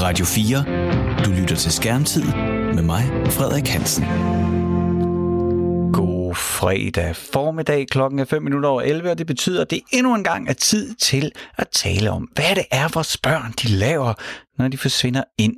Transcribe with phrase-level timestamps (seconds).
[0.00, 1.24] Radio 4.
[1.24, 2.24] Du lytter til Skærmtid
[2.74, 4.04] med mig, Frederik Hansen.
[5.92, 7.86] God fredag formiddag.
[7.88, 10.52] Klokken er 5 minutter over 11, og det betyder, at det endnu en gang er
[10.52, 14.14] tid til at tale om, hvad det er, vores børn de laver,
[14.58, 15.56] når de forsvinder ind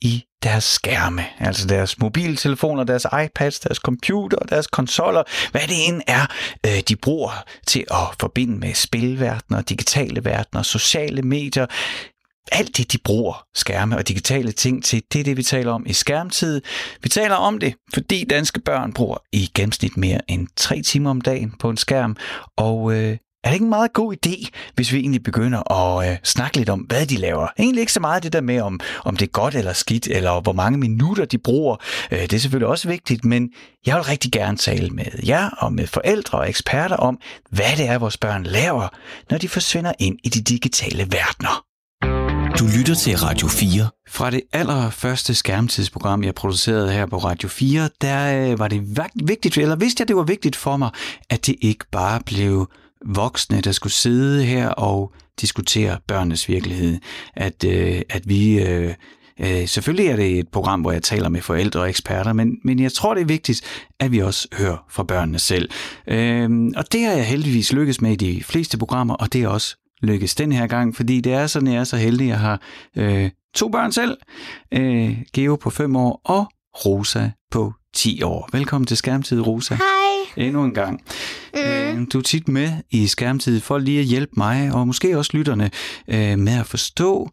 [0.00, 6.02] i deres skærme, altså deres mobiltelefoner, deres iPads, deres computer, deres konsoller, hvad det end
[6.06, 6.26] er,
[6.66, 11.66] øh, de bruger til at forbinde med spilverdener, digitale verdener, sociale medier,
[12.52, 15.86] alt det, de bruger skærme og digitale ting til, det er det, vi taler om
[15.86, 16.60] i skærmtid.
[17.02, 21.20] Vi taler om det, fordi danske børn bruger i gennemsnit mere end tre timer om
[21.20, 22.16] dagen på en skærm,
[22.56, 26.16] og øh, er det ikke en meget god idé, hvis vi egentlig begynder at øh,
[26.24, 27.48] snakke lidt om, hvad de laver?
[27.58, 30.40] Egentlig ikke så meget det der med, om, om det er godt eller skidt, eller
[30.40, 31.76] hvor mange minutter de bruger.
[32.10, 33.50] Øh, det er selvfølgelig også vigtigt, men
[33.86, 37.88] jeg vil rigtig gerne tale med jer og med forældre og eksperter om, hvad det
[37.88, 38.88] er, vores børn laver,
[39.30, 41.69] når de forsvinder ind i de digitale verdener.
[42.60, 43.88] Du lytter til Radio 4.
[44.08, 49.58] Fra det allerførste skærmtidsprogram, jeg producerede her på Radio 4, der øh, var det vigtigt,
[49.58, 50.90] eller vidste jeg, det var vigtigt for mig,
[51.30, 52.70] at det ikke bare blev
[53.06, 56.98] voksne, der skulle sidde her og diskutere børnenes virkelighed.
[57.34, 58.62] At, øh, at vi...
[58.62, 58.94] Øh,
[59.40, 62.80] øh, selvfølgelig er det et program, hvor jeg taler med forældre og eksperter, men, men
[62.80, 63.60] jeg tror, det er vigtigt,
[64.00, 65.70] at vi også hører fra børnene selv.
[66.08, 69.48] Øh, og det har jeg heldigvis lykkes med i de fleste programmer, og det er
[69.48, 72.60] også lykkes den her gang, fordi det er sådan, jeg er så heldig, jeg har
[72.96, 74.16] øh, to børn selv,
[74.74, 76.46] øh, Geo på 5 år og
[76.84, 78.48] Rosa på 10 år.
[78.52, 79.74] Velkommen til Skærmtid, Rosa.
[79.74, 80.46] Hej.
[80.46, 81.00] Endnu en gang.
[81.54, 82.06] Mm.
[82.06, 85.70] Du er tit med i Skærmtid for lige at hjælpe mig, og måske også lytterne,
[86.08, 87.30] øh, med at forstå,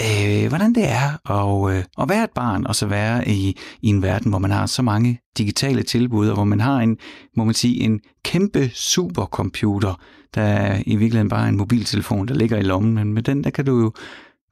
[0.00, 3.88] øh, hvordan det er at, øh, at være et barn, og så være i, i
[3.88, 6.98] en verden, hvor man har så mange digitale tilbud, og hvor man har en,
[7.36, 10.00] må man sige, en kæmpe supercomputer,
[10.34, 13.50] der er i virkeligheden bare en mobiltelefon, der ligger i lommen, men med den, der
[13.50, 13.92] kan du jo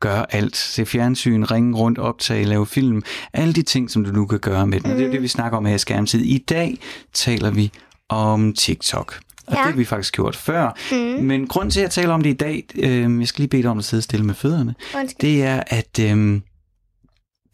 [0.00, 0.56] gøre alt.
[0.56, 3.02] Se fjernsyn, ringe rundt, optage, lave film.
[3.32, 4.90] Alle de ting, som du nu kan gøre med den.
[4.90, 4.96] Mm.
[4.96, 6.20] Det er det, vi snakker om her i Skærmtid.
[6.20, 6.78] I dag
[7.12, 7.72] taler vi
[8.08, 9.20] om TikTok.
[9.46, 9.58] Og ja.
[9.58, 10.76] det har vi faktisk gjort før.
[10.92, 11.24] Mm.
[11.24, 13.62] Men grund til, at jeg taler om det i dag, øh, jeg skal lige bede
[13.62, 15.20] dig om at sidde stille med fødderne, Undskyld.
[15.20, 16.40] det er, at øh,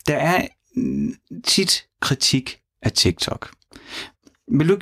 [0.07, 0.47] der er
[1.45, 3.51] tit kritik af TikTok.
[4.53, 4.79] Vil du,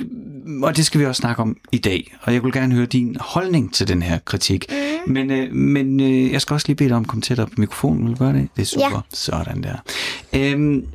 [0.62, 3.16] og det skal vi også snakke om i dag, og jeg vil gerne høre din
[3.20, 4.64] holdning til den her kritik.
[4.70, 5.12] Mm.
[5.12, 7.54] Men, øh, men øh, jeg skal også lige bede dig om at komme tættere på
[7.56, 8.06] mikrofonen.
[8.06, 8.48] Vil du gøre det?
[8.56, 8.96] Det er super.
[8.96, 9.00] Ja.
[9.10, 9.76] Sådan der.
[10.34, 10.86] Øhm,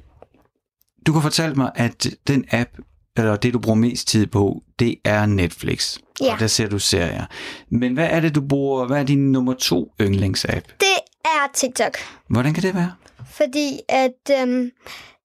[1.08, 2.70] du kan fortælle mig, at den app,
[3.18, 5.98] eller det du bruger mest tid på, det er Netflix.
[6.22, 6.34] Ja.
[6.34, 7.26] Og der ser du serier.
[7.70, 8.88] Men hvad er det, du bruger?
[8.88, 10.68] Hvad er din nummer to yndlingsapp?
[10.80, 11.98] Det er TikTok.
[12.30, 12.92] Hvordan kan det være?
[13.32, 14.72] Fordi at øhm,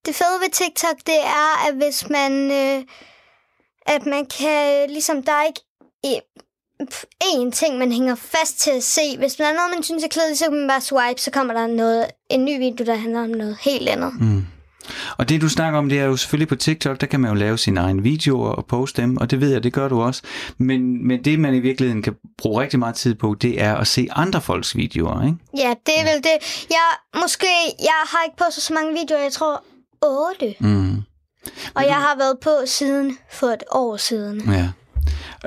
[0.05, 2.51] det fede ved TikTok, det er, at hvis man...
[2.51, 2.83] Øh,
[3.89, 5.61] at man kan, ligesom, der er ikke
[7.23, 9.17] én ting, man hænger fast til at se.
[9.17, 11.53] Hvis der er noget, man synes er kedeligt, så kan man bare swipe, så kommer
[11.53, 14.13] der noget, en ny video, der handler om noget helt andet.
[14.21, 14.45] Mm.
[15.17, 17.35] Og det du snakker om, det er jo selvfølgelig på TikTok, der kan man jo
[17.35, 20.21] lave sine egne videoer og poste dem, og det ved jeg, det gør du også.
[20.57, 23.87] Men, men det man i virkeligheden kan bruge rigtig meget tid på, det er at
[23.87, 25.37] se andre folks videoer, ikke?
[25.57, 26.65] Ja, det er vel det.
[26.69, 27.47] Jeg, måske,
[27.79, 29.63] jeg har ikke postet så mange videoer, jeg tror
[30.01, 30.55] 8.
[30.59, 31.03] Mm.
[31.73, 34.51] Og jeg har været på siden for et år siden.
[34.51, 34.69] Ja.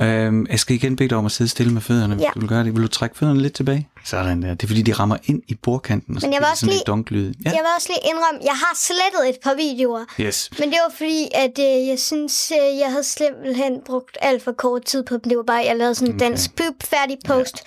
[0.03, 2.31] Øhm, jeg skal igen bede dig om at sidde stille med fødderne, hvis ja.
[2.34, 2.75] du vil gøre det.
[2.75, 3.88] Vil du trække fødderne lidt tilbage?
[4.05, 4.55] Sådan der.
[4.55, 6.81] Det er fordi, de rammer ind i bordkanten, og så Men jeg vil også lige,
[6.87, 7.25] dunklyd.
[7.25, 7.50] Ja.
[7.50, 10.05] Jeg vil også lige indrømme, jeg har slettet et par videoer.
[10.21, 10.50] Yes.
[10.59, 14.53] Men det var fordi, at øh, jeg synes, øh, jeg havde simpelthen brugt alt for
[14.53, 15.28] kort tid på dem.
[15.28, 16.27] Det var bare, jeg lavede sådan en okay.
[16.27, 17.62] dansk pyp, færdig post.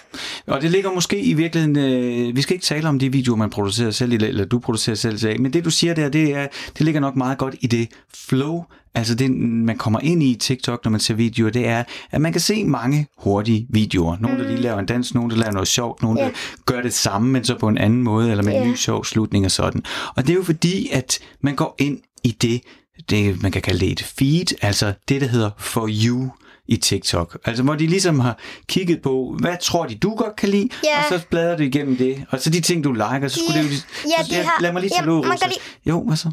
[0.47, 0.53] Ja.
[0.53, 3.49] Og det ligger måske i virkeligheden, øh, vi skal ikke tale om de videoer, man
[3.49, 7.01] producerer selv, eller du producerer selv, men det du siger der, det, er, det ligger
[7.01, 8.63] nok meget godt i det flow,
[8.95, 12.31] Altså det, man kommer ind i TikTok, når man ser videoer, det er, at man
[12.31, 14.17] kan se mange hurtige videoer.
[14.19, 16.31] Nogle, der lige laver en dans, nogle, der laver noget sjovt, nogle, yeah.
[16.31, 18.65] der gør det samme, men så på en anden måde, eller med yeah.
[18.65, 19.83] en ny sjov slutning og sådan.
[20.15, 22.61] Og det er jo fordi, at man går ind i det,
[23.09, 26.29] det, man kan kalde det et feed, altså det, der hedder For You
[26.67, 27.37] i TikTok.
[27.45, 28.37] Altså hvor de ligesom har
[28.67, 30.97] kigget på, hvad tror de, du godt kan lide, yeah.
[31.11, 32.25] og så bladrer du igennem det.
[32.29, 34.09] Og så de ting, du liker, så skulle de, det jo...
[34.17, 35.59] Ja, de har, lad mig lige tage ja, man kan lige...
[35.85, 36.31] Jo, hvad så?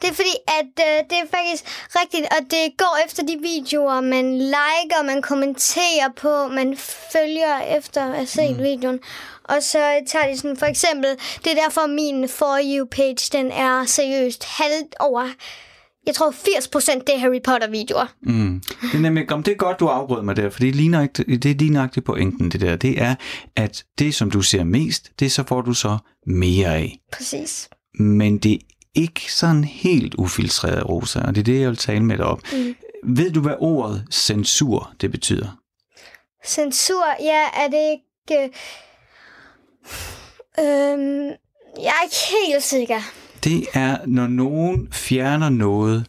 [0.00, 1.64] Det er fordi, at øh, det er faktisk
[2.00, 6.76] rigtigt, og det går efter de videoer, man liker, man kommenterer på, man
[7.12, 8.62] følger efter at have set mm.
[8.62, 9.00] videoen.
[9.44, 11.10] Og så tager de sådan, for eksempel,
[11.44, 15.28] det er derfor min For You-page, den er seriøst halvt over
[16.08, 18.06] jeg tror 80% det er Harry Potter-videoer.
[18.22, 18.62] Mm.
[18.82, 20.88] Det er nemlig, om det er godt, du afbrød mig der, for det er lige
[20.88, 22.76] nøjagtigt, det er lige nøjagtigt pointen, det der.
[22.76, 23.14] Det er,
[23.56, 27.00] at det, som du ser mest, det så får du så mere af.
[27.12, 27.68] Præcis.
[27.98, 28.58] Men det
[28.94, 32.40] ikke sådan helt ufiltreret, Rosa, og det er det, jeg vil tale med dig om.
[32.52, 32.74] Mm.
[33.04, 35.58] Ved du, hvad ordet censur det betyder?
[36.46, 38.44] Censur, ja, er det ikke...
[40.60, 41.32] Øh,
[41.82, 43.00] Jeg er ikke helt sikker.
[43.44, 46.06] Det er, når nogen fjerner noget,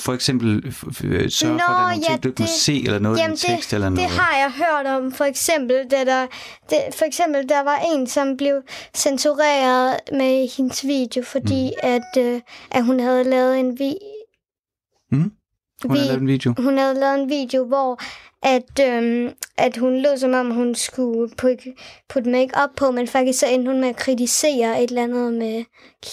[0.00, 0.72] for eksempel øh,
[1.30, 2.98] sørger Nå, for, at der er nogle ja, ting, du ikke må det- se, eller
[2.98, 4.08] noget i en Jamen, tekst det, eller noget.
[4.10, 5.12] det har jeg hørt om.
[5.12, 6.26] For eksempel, da der,
[6.70, 8.62] det, for eksempel, der var en, som blev
[8.96, 11.88] censureret med hendes video, fordi mm.
[11.88, 12.40] at, øh,
[12.70, 13.94] at hun havde lavet en vi,
[15.12, 15.32] Mm?
[15.82, 16.54] Hun vi- lavet en video.
[16.58, 18.00] hun havde lavet en video, hvor
[18.42, 21.64] at, øhm, at hun lød som om, hun skulle putte,
[22.08, 25.64] putte make-up på, men faktisk så endte hun med at kritisere et eller andet med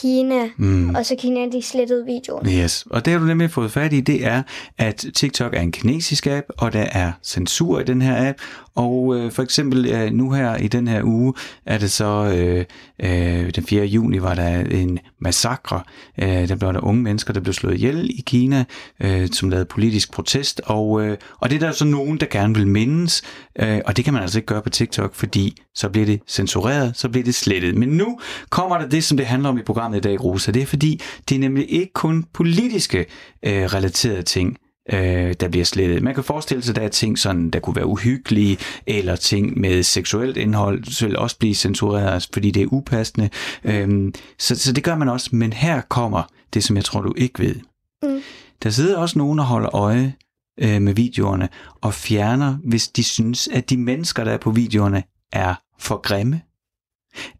[0.01, 0.95] Kina, Mm.
[0.95, 2.49] og så Kina, de slettede videoen.
[2.49, 4.43] Yes, og det har du nemlig fået fat i, det er,
[4.77, 8.37] at TikTok er en kinesisk app, og der er censur i den her app,
[8.75, 11.33] og øh, for eksempel øh, nu her i den her uge,
[11.65, 12.65] er det så øh,
[12.99, 13.85] øh, den 4.
[13.85, 15.81] juni, var der en massakre,
[16.21, 18.63] øh, der blev der unge mennesker, der blev slået ihjel i Kina,
[18.99, 22.55] øh, som lavede politisk protest, og, øh, og det er der så nogen, der gerne
[22.55, 23.21] vil mindes,
[23.59, 26.97] øh, og det kan man altså ikke gøre på TikTok, fordi så bliver det censureret,
[26.97, 27.75] så bliver det slettet.
[27.75, 30.51] Men nu kommer der det, som det handler om i programmet i dag, Rosa.
[30.51, 33.05] Det er fordi, det er nemlig ikke kun politiske
[33.45, 34.57] øh, relaterede ting,
[34.93, 36.03] øh, der bliver slettet.
[36.03, 39.59] Man kan forestille sig, at der er ting, sådan, der kunne være uhyggelige, eller ting
[39.59, 43.29] med seksuelt indhold, så vil også blive censureret, fordi det er upassende.
[43.63, 46.23] Øhm, så, så det gør man også, men her kommer
[46.53, 47.55] det, som jeg tror, du ikke ved.
[48.03, 48.21] Mm.
[48.63, 50.13] Der sidder også nogen og holder øje
[50.59, 51.49] øh, med videoerne,
[51.81, 56.41] og fjerner, hvis de synes, at de mennesker, der er på videoerne, er for grimme,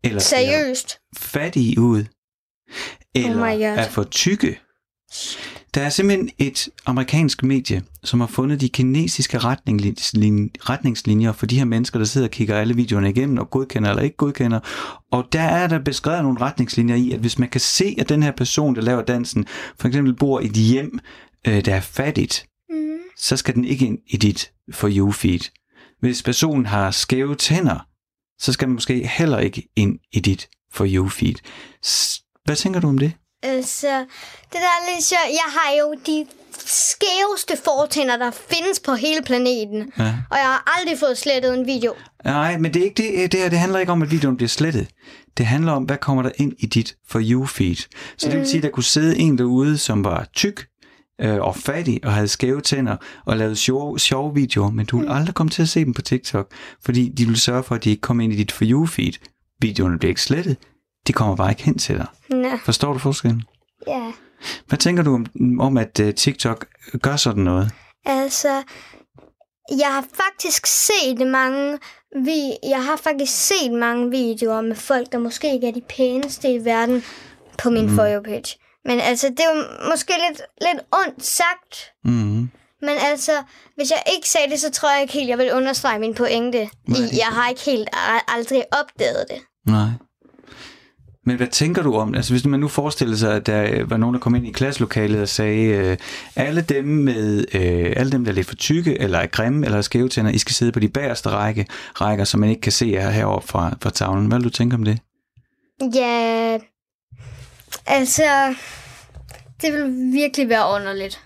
[0.04, 1.00] eller ser Seriøst.
[1.18, 2.06] fattige ud,
[3.16, 4.60] eller Oh er for tykke.
[5.74, 11.58] Der er simpelthen et amerikansk medie, som har fundet de kinesiske retningslin- retningslinjer for de
[11.58, 14.60] her mennesker, der sidder og kigger alle videoerne igennem og godkender eller ikke godkender.
[15.12, 18.24] Og der er der beskrevet nogle retningslinjer i, at hvis man kan se, at den
[18.24, 19.46] her person, der laver dansen,
[19.80, 21.00] for eksempel bor i et hjem,
[21.48, 22.46] øh, der er fattigt.
[23.18, 25.40] Så skal den ikke ind i dit for you feed.
[26.00, 27.88] Hvis personen har skæve tænder,
[28.40, 31.36] så skal den måske heller ikke ind i dit for you feed.
[32.46, 33.14] Hvad tænker du om det?
[33.44, 34.00] Altså,
[34.44, 35.30] det der er lidt sjovt.
[35.30, 36.26] Jeg har jo de
[36.66, 39.92] skæveste fortænder, der findes på hele planeten.
[40.00, 40.14] Ja.
[40.32, 41.94] Og jeg har aldrig fået slettet en video.
[42.26, 44.50] Nej, men det, er ikke det, det her det handler ikke om, at videoen bliver
[44.50, 44.88] slettet.
[45.38, 47.76] Det handler om, hvad kommer der ind i dit for you feed.
[48.18, 50.68] Så det vil sige, at der kunne sidde en derude, som var tyk
[51.22, 55.10] øh, og fattig og havde skæve tænder og lavede sjove, sjove videoer, men du vil
[55.10, 56.52] aldrig komme til at se dem på TikTok,
[56.86, 59.14] fordi de vil sørge for, at de ikke kommer ind i dit for you feed.
[59.62, 60.58] Videoerne bliver ikke slettet.
[61.08, 62.08] De kommer bare ikke hen til dig.
[62.30, 63.44] Nå, Forstår du forskellen?
[63.88, 64.12] ja.
[64.68, 65.26] Hvad tænker du om,
[65.60, 66.66] om at uh, TikTok
[67.02, 67.72] gør sådan noget?
[68.06, 68.64] Altså,
[69.80, 71.80] jeg har faktisk set mange
[72.16, 76.54] vi jeg har faktisk set mange videoer med folk, der måske ikke er de pæneste
[76.54, 77.04] i verden
[77.64, 77.96] på min mm.
[77.96, 78.58] For page.
[78.86, 81.74] Men altså, det er jo måske lidt, lidt ondt sagt.
[82.04, 82.50] Mm-hmm.
[82.82, 83.32] Men altså,
[83.76, 86.58] hvis jeg ikke sagde det, så tror jeg ikke helt, jeg vil understrege min pointe.
[86.58, 87.00] Nej.
[87.00, 87.90] I, jeg har ikke helt
[88.28, 89.38] aldrig opdaget det.
[89.68, 89.90] Nej.
[91.28, 92.18] Men hvad tænker du om det?
[92.18, 95.22] Altså hvis man nu forestiller sig, at der var nogen, der kom ind i klasselokalet
[95.22, 95.98] og sagde, øh,
[96.36, 99.78] alle dem med, øh, alle dem, der er lidt for tykke, eller er grimme, eller
[99.78, 101.66] er skæve tænder, I skal sidde på de bagerste række,
[102.02, 104.28] rækker, som man ikke kan se her heroppe fra, fra tavlen.
[104.28, 105.00] Hvad vil du tænke om det?
[105.96, 106.58] Ja,
[107.86, 108.56] altså,
[109.62, 111.22] det vil virkelig være underligt.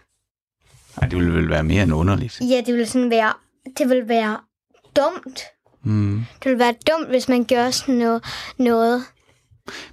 [1.02, 2.42] Nej, det ville vel være mere end underligt.
[2.42, 3.34] Ja, det vil sådan være,
[3.78, 4.38] det vil være
[4.96, 5.42] dumt.
[5.84, 6.26] Mm.
[6.44, 8.24] Det vil være dumt, hvis man gør sådan noget.
[8.58, 9.04] noget.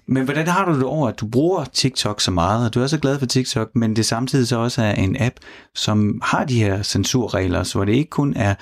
[0.06, 2.86] Men hvordan har du det over, at du bruger TikTok så meget, og du er
[2.86, 5.36] så glad for TikTok, men det samtidig så også er en app,
[5.74, 8.54] som har de her censurregler, så hvor det ikke kun er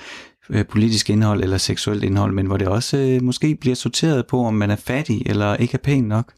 [0.49, 4.45] øh, politisk indhold eller seksuelt indhold, men hvor det også øh, måske bliver sorteret på,
[4.45, 6.33] om man er fattig eller ikke er pæn nok.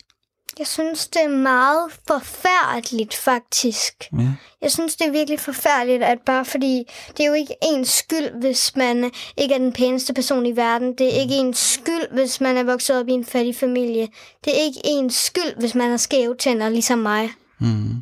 [0.59, 3.93] Jeg synes, det er meget forfærdeligt, faktisk.
[4.19, 4.33] Ja.
[4.61, 6.83] Jeg synes, det er virkelig forfærdeligt, at bare fordi
[7.17, 10.97] det er jo ikke ens skyld, hvis man ikke er den pæneste person i verden.
[10.97, 14.07] Det er ikke ens skyld, hvis man er vokset op i en fattig familie.
[14.45, 17.29] Det er ikke ens skyld, hvis man har skæve tænder, ligesom mig.
[17.59, 17.95] Mm.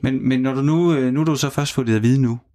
[0.00, 2.22] Men, men når du nu, øh, nu er du så først fået det at vide
[2.22, 2.53] nu, Mm.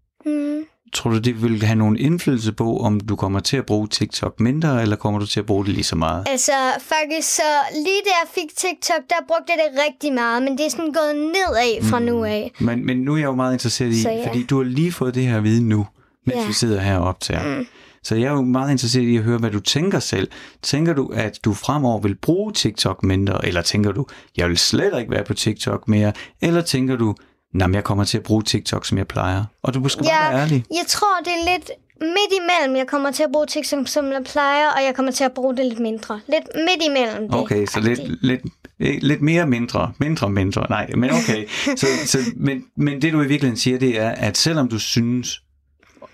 [0.93, 4.39] Tror du, det vil have nogen indflydelse på, om du kommer til at bruge TikTok
[4.39, 6.23] mindre, eller kommer du til at bruge det lige så meget?
[6.29, 7.41] Altså, faktisk så
[7.73, 10.93] lige da jeg fik TikTok, der brugte jeg det rigtig meget, men det er sådan
[10.93, 12.51] gået nedad fra nu af.
[12.59, 14.27] Men, men nu er jeg jo meget interesseret i, Så ja.
[14.27, 15.87] fordi du har lige fået det her at vide nu,
[16.25, 16.47] mens Ja.
[16.47, 17.57] vi sidder her og optager.
[17.59, 17.65] Mm.
[18.03, 20.27] Så jeg er jo meget interesseret i at høre, hvad du tænker selv.
[20.61, 24.05] Tænker du, at du fremover vil bruge TikTok mindre, eller tænker du,
[24.37, 27.15] jeg vil slet ikke være på TikTok mere, eller tænker du,
[27.53, 29.43] nej, jeg kommer til at bruge TikTok, som jeg plejer?
[29.63, 30.65] Og du skal bare være ærlig.
[30.71, 32.75] jeg tror, det er lidt midt imellem.
[32.77, 35.57] Jeg kommer til at bruge TikTok, som jeg plejer, og jeg kommer til at bruge
[35.57, 36.19] det lidt mindre.
[36.27, 37.39] Lidt midt imellem det.
[37.39, 38.41] Okay, så lidt, lidt,
[38.79, 39.91] eh, lidt mere mindre.
[39.97, 40.65] Mindre mindre.
[40.69, 41.47] Nej, men okay.
[41.75, 45.41] så, så, men, men det du i virkeligheden siger, det er, at selvom du synes,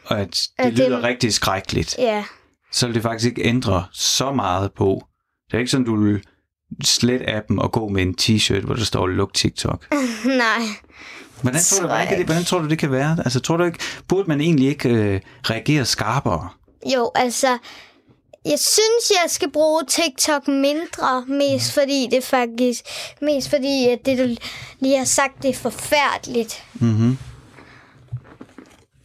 [0.09, 2.23] at det At det- lyder rigtig skrækkeligt, Ja.
[2.71, 5.01] så vil det faktisk ikke ændre så meget på.
[5.47, 6.21] Det er ikke sådan, du vil
[6.83, 9.85] slet appen og gå med en t-shirt, hvor der står luk TikTok?
[10.25, 10.61] Nej.
[11.45, 13.17] Hvordan tror, du, hvordan, det, hvordan tror du, det kan være?
[13.25, 16.49] Altså, tror du ikke, burde man egentlig ikke øh, reagere skarpere?
[16.93, 17.57] Jo, altså,
[18.45, 22.83] jeg synes, jeg skal bruge TikTok mindre, mest fordi det faktisk,
[23.21, 24.35] mest fordi, at det, du
[24.79, 26.63] lige har sagt, det er forfærdeligt.
[26.73, 27.17] Mm-hmm.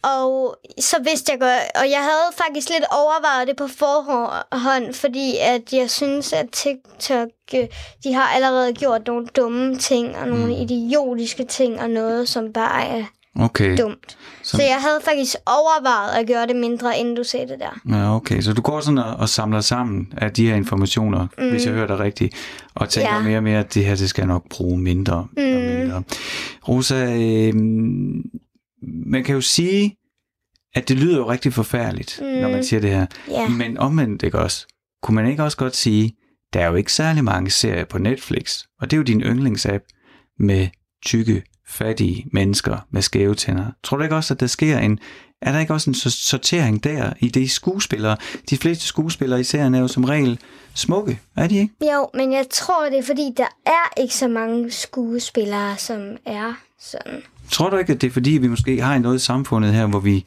[0.03, 5.33] Og så vidste jeg godt, og jeg havde faktisk lidt overvejet det på forhånd, fordi
[5.41, 7.63] at jeg synes, at TikTok, øh,
[8.03, 12.85] de har allerede gjort nogle dumme ting, og nogle idiotiske ting, og noget, som bare
[12.85, 13.03] er
[13.39, 13.77] Okay.
[13.77, 14.17] dumt.
[14.43, 17.79] Så- Så jeg havde faktisk overvejet at gøre det mindre, inden du sagde det der.
[17.97, 18.41] Ja, okay.
[18.41, 21.49] Så du går sådan og, og samler sammen af de her informationer, mm.
[21.49, 22.35] hvis jeg hører dig rigtigt,
[22.75, 23.21] og tænker Ja.
[23.21, 25.43] mere og mere, at det her, det skal jeg nok bruge mindre mm.
[25.55, 26.03] og mindre.
[26.67, 27.53] Rosa, øh,
[28.81, 29.97] man kan jo sige,
[30.75, 32.27] at det lyder jo rigtig forfærdeligt, mm.
[32.27, 33.05] når man siger det her.
[33.27, 33.47] Ja.
[33.49, 34.67] Men omvendt ikke også.
[35.01, 36.15] Kunne man ikke også godt sige,
[36.53, 39.83] der er jo ikke særlig mange serier på Netflix, og det er jo din yndlingsapp
[40.39, 40.67] med
[41.05, 43.65] tykke, fattige mennesker med skæve tænder.
[43.83, 44.99] Tror du ikke også, at der sker en,
[45.41, 48.17] er der ikke også en so- sortering der i de skuespillere?
[48.49, 50.39] De fleste skuespillere i serien er jo som regel
[50.75, 51.73] smukke, er de ikke?
[51.93, 56.53] Jo, men jeg tror, det er fordi, der er ikke så mange skuespillere, som er
[56.79, 57.21] sådan.
[57.51, 59.99] Tror du ikke, at det er fordi, vi måske har noget i samfundet her, hvor
[59.99, 60.25] vi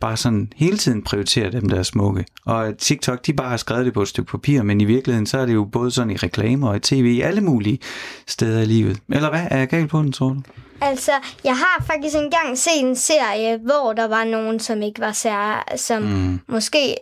[0.00, 2.24] bare sådan hele tiden prioriterer dem, der er smukke.
[2.46, 5.38] Og TikTok, de bare har skrevet det på et stykke papir, men i virkeligheden, så
[5.38, 7.78] er det jo både sådan i reklamer og i tv, i alle mulige
[8.26, 8.98] steder i livet.
[9.08, 9.46] Eller hvad?
[9.50, 10.42] Er jeg galt på den, tror du?
[10.80, 11.12] Altså,
[11.44, 15.74] jeg har faktisk engang set en serie, hvor der var nogen, som ikke var sær,
[15.76, 16.40] som mm.
[16.48, 16.96] måske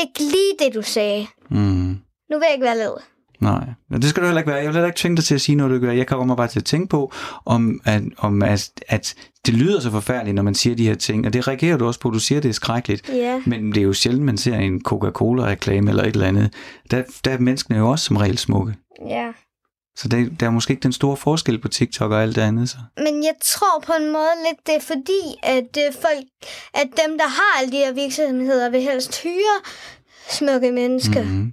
[0.00, 1.26] ikke lige det, du sagde.
[1.50, 1.98] Mm.
[2.30, 3.11] Nu vil jeg ikke være led.
[3.42, 4.58] Nej, men det skal du heller ikke være.
[4.58, 5.92] Jeg vil heller ikke tvinge dig til at sige noget, du ikke gør.
[5.92, 7.12] Jeg kommer bare til at tænke på,
[7.44, 9.14] om, at, om at, at
[9.46, 12.00] det lyder så forfærdeligt, når man siger de her ting, og det reagerer du også
[12.00, 12.10] på.
[12.10, 13.08] Du siger, det er skrækkeligt.
[13.08, 13.42] Ja.
[13.46, 16.52] Men det er jo sjældent, man ser en Coca-Cola-reklame eller et eller andet.
[16.90, 18.74] Der, der er menneskene jo også som regel smukke.
[19.08, 19.32] Ja.
[19.96, 22.70] Så der, der er måske ikke den store forskel på TikTok og alt det andet.
[22.70, 22.76] Så.
[22.96, 26.26] Men jeg tror på en måde lidt, det er fordi, at øh, folk,
[26.74, 29.58] at dem, der har alle de her virksomheder, vil helst hyre
[30.30, 31.22] smukke mennesker.
[31.22, 31.28] Mm.
[31.28, 31.52] Mm.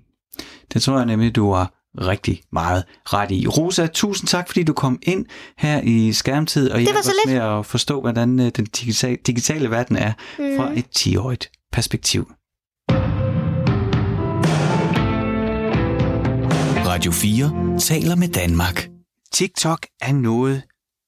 [0.74, 3.48] Det tror jeg nemlig, du har rigtig meget ret i.
[3.48, 5.26] Rosa, tusind tak, fordi du kom ind
[5.58, 7.36] her i skærmtid og så os lidt.
[7.38, 10.58] med at forstå, hvordan øh, den digitale, digitale verden er Mm.
[10.58, 12.32] fra et 10-årigt perspektiv.
[16.88, 18.90] Radio 4 taler med Danmark.
[19.34, 20.62] TikTok er noget,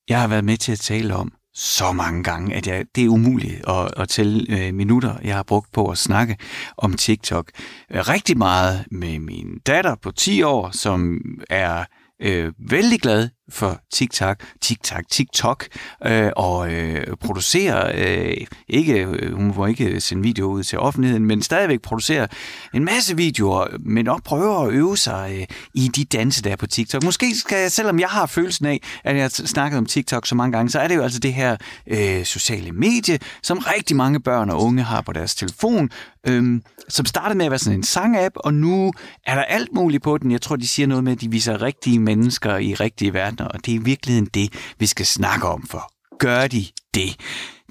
[0.09, 3.09] jeg har været med til at tale om så mange gange, at jeg, det er
[3.09, 6.37] umuligt at, at tælle øh, minutter, jeg har brugt på at snakke
[6.77, 7.51] om TikTok.
[7.91, 11.85] Rigtig meget med min datter på 10 år, som er
[12.21, 15.67] øh, vældig glad for TikTok, TikTok, TikTok,
[16.05, 21.25] øh, og øh, producerer, øh, ikke, øh, hun må ikke sende video ud til offentligheden,
[21.25, 22.27] men stadigvæk producerer
[22.73, 26.55] en masse videoer, men også prøver at øve sig øh, i de danse, der er
[26.55, 27.03] på TikTok.
[27.03, 30.35] Måske skal jeg, selvom jeg har følelsen af, at jeg har snakket om TikTok så
[30.35, 34.19] mange gange, så er det jo altså det her øh, sociale medie, som rigtig mange
[34.19, 35.89] børn og unge har på deres telefon,
[36.27, 38.93] øh, som startede med at være sådan en sang-app, og nu
[39.25, 40.31] er der alt muligt på den.
[40.31, 43.47] Jeg tror, de siger noget med, at de viser rigtige mennesker i rigtige verden verdener,
[43.47, 47.15] og det er i virkeligheden det, vi skal snakke om, for gør de det?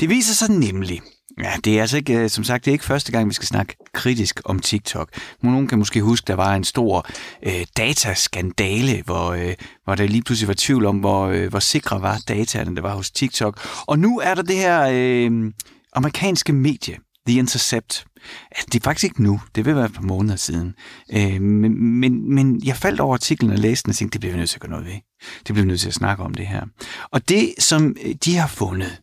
[0.00, 1.00] Det viser sig nemlig,
[1.42, 3.46] Ja, det er altså ikke, øh, som sagt, det er ikke første gang, vi skal
[3.46, 5.08] snakke kritisk om TikTok.
[5.42, 7.06] Nogen kan måske huske, der var en stor
[7.42, 12.02] øh, dataskandale, hvor, øh, hvor der lige pludselig var tvivl om, hvor, øh, hvor sikre
[12.02, 13.60] var dataerne, der var hos TikTok.
[13.86, 15.52] Og nu er der det her øh,
[15.92, 16.96] amerikanske medie,
[17.26, 18.04] The Intercept.
[18.50, 20.74] Altså, det er faktisk ikke nu, det vil være et par måneder siden.
[21.12, 24.32] Øh, men, men, men jeg faldt over artiklen og læste den og tænkte, det bliver
[24.32, 25.00] vi nødt til at gøre noget ved.
[25.38, 26.66] Det bliver vi nødt til at snakke om det her.
[27.10, 29.02] Og det, som øh, de har fundet,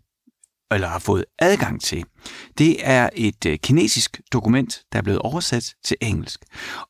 [0.71, 2.05] eller har fået adgang til,
[2.57, 6.39] det er et øh, kinesisk dokument, der er blevet oversat til engelsk.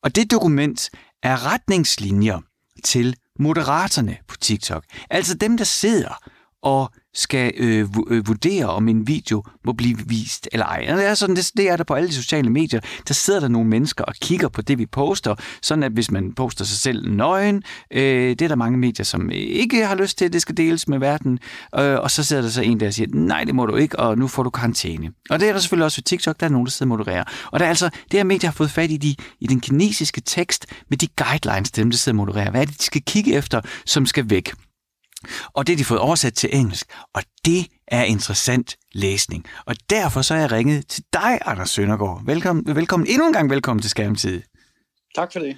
[0.02, 0.90] Og det dokument
[1.22, 2.40] er retningslinjer
[2.84, 4.84] til moderatorerne på TikTok.
[5.10, 6.14] Altså dem, der sidder
[6.62, 10.86] og skal øh, øh, vurdere, om en video må blive vist eller ej.
[10.90, 12.80] Og Det er, sådan, det, det er der på alle de sociale medier.
[13.08, 15.34] Der sidder der nogle mennesker og kigger på det, vi poster.
[15.62, 19.30] Sådan at hvis man poster sig selv nøgen, øh, det er der mange medier, som
[19.30, 21.38] øh, ikke har lyst til, at det skal deles med verden.
[21.78, 24.18] Øh, og så sidder der så en, der siger, nej, det må du ikke, og
[24.18, 25.10] nu får du karantæne.
[25.30, 27.24] Og det er der selvfølgelig også ved TikTok, der er nogen, der sidder og modererer.
[27.52, 30.20] Og der er altså, det her medie har fået fat i, de, i den kinesiske
[30.20, 32.50] tekst med de guidelines dem, der sidder og modererer.
[32.50, 34.52] Hvad er det, de skal kigge efter, som skal væk?
[35.54, 39.44] Og det har de fået oversat til engelsk, og det er interessant læsning.
[39.66, 42.22] Og derfor så er jeg ringet til dig, Anders Søndergaard.
[42.26, 44.42] Velkommen, velkommen endnu en gang velkommen til Skærmtid.
[45.14, 45.56] Tak for det.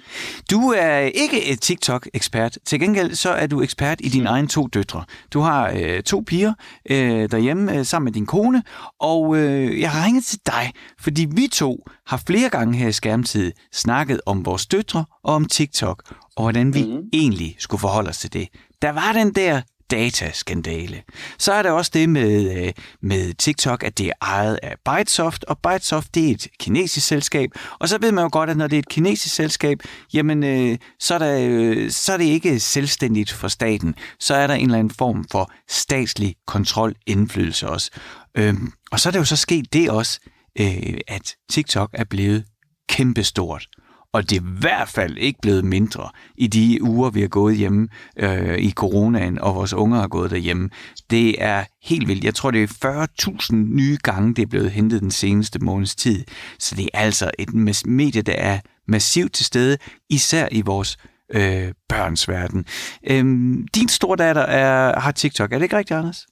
[0.51, 2.57] Du er ikke et TikTok-ekspert.
[2.65, 5.03] Til gengæld så er du ekspert i dine egne to døtre.
[5.33, 6.53] Du har øh, to piger
[6.89, 8.63] øh, derhjemme øh, sammen med din kone,
[8.99, 12.91] og øh, jeg har ringet til dig, fordi vi to har flere gange her i
[12.91, 16.03] Skærmtid snakket om vores døtre og om TikTok,
[16.35, 17.01] og hvordan vi mm.
[17.13, 18.47] egentlig skulle forholde os til det.
[18.81, 19.61] Der var den der
[19.91, 21.01] dataskandale.
[21.37, 25.43] Så er der også det med, øh, med TikTok, at det er ejet af Bytesoft,
[25.43, 27.49] og Bytesoft det er et kinesisk selskab.
[27.79, 29.79] Og så ved man jo godt, at når det er et kinesisk selskab,
[30.13, 33.95] jamen øh, så, er der, øh, så er det ikke selvstændigt for staten.
[34.19, 37.91] Så er der en eller anden form for statslig kontrol, indflydelse også.
[38.37, 40.19] Øhm, og så er det jo så sket det også,
[40.59, 42.45] øh, at TikTok er blevet
[42.89, 43.67] kæmpestort
[44.13, 47.57] og det er i hvert fald ikke blevet mindre i de uger, vi har gået
[47.57, 47.87] hjemme
[48.17, 50.69] øh, i coronaen, og vores unger har gået derhjemme.
[51.09, 52.23] Det er helt vildt.
[52.23, 53.07] Jeg tror, det er
[53.51, 56.25] 40.000 nye gange, det er blevet hentet den seneste måneds tid.
[56.59, 57.53] Så det er altså et
[57.85, 59.77] medie, der er massivt til stede,
[60.09, 60.97] især i vores
[61.33, 62.65] øh, børns verden.
[63.09, 66.27] Øhm, din store datter er, har TikTok, er det ikke rigtigt, Anders?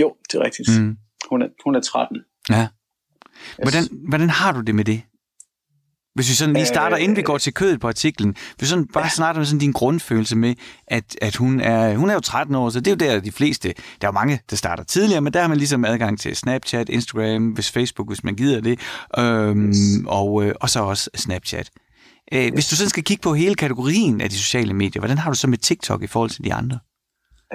[0.00, 0.80] Jo, det er rigtigt.
[0.80, 0.96] Mm.
[1.30, 2.18] Hun, er, hun er 13.
[2.50, 2.68] Ja.
[3.62, 5.02] Hvordan, hvordan har du det med det?
[6.16, 8.66] Hvis vi sådan lige starter, øh, inden vi går til kødet på artiklen, hvis vi
[8.66, 9.08] sådan bare ja.
[9.08, 10.54] starter med sådan din grundfølelse med,
[10.86, 13.32] at, at hun, er, hun er jo 13 år, så det er jo der de
[13.32, 16.88] fleste, der er mange, der starter tidligere, men der har man ligesom adgang til Snapchat,
[16.88, 18.80] Instagram, hvis Facebook, hvis man gider det,
[19.18, 19.76] øhm, yes.
[20.06, 21.70] og, øh, og så også Snapchat.
[22.32, 22.52] Øh, yes.
[22.52, 25.36] Hvis du sådan skal kigge på hele kategorien af de sociale medier, hvordan har du
[25.36, 26.78] så med TikTok i forhold til de andre?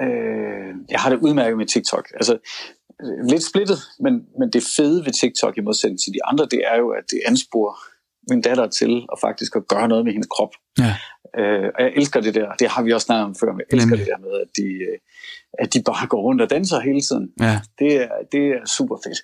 [0.00, 2.08] Øh, jeg har det udmærket med TikTok.
[2.14, 2.38] Altså,
[3.28, 6.78] lidt splittet, men, men det fede ved TikTok i modsætning til de andre, det er
[6.78, 7.91] jo, at det ansporer
[8.30, 10.54] min datter til at faktisk at gøre noget med hendes krop.
[10.78, 10.94] Ja.
[11.38, 13.76] Øh, og jeg elsker det der, det har vi også snakket om før, men jeg
[13.76, 14.06] elsker Nemlig.
[14.06, 14.98] det der med, at de, øh,
[15.58, 17.26] at de bare går rundt og danser hele tiden.
[17.40, 17.60] Ja.
[17.78, 19.20] Det, er, det er super fedt.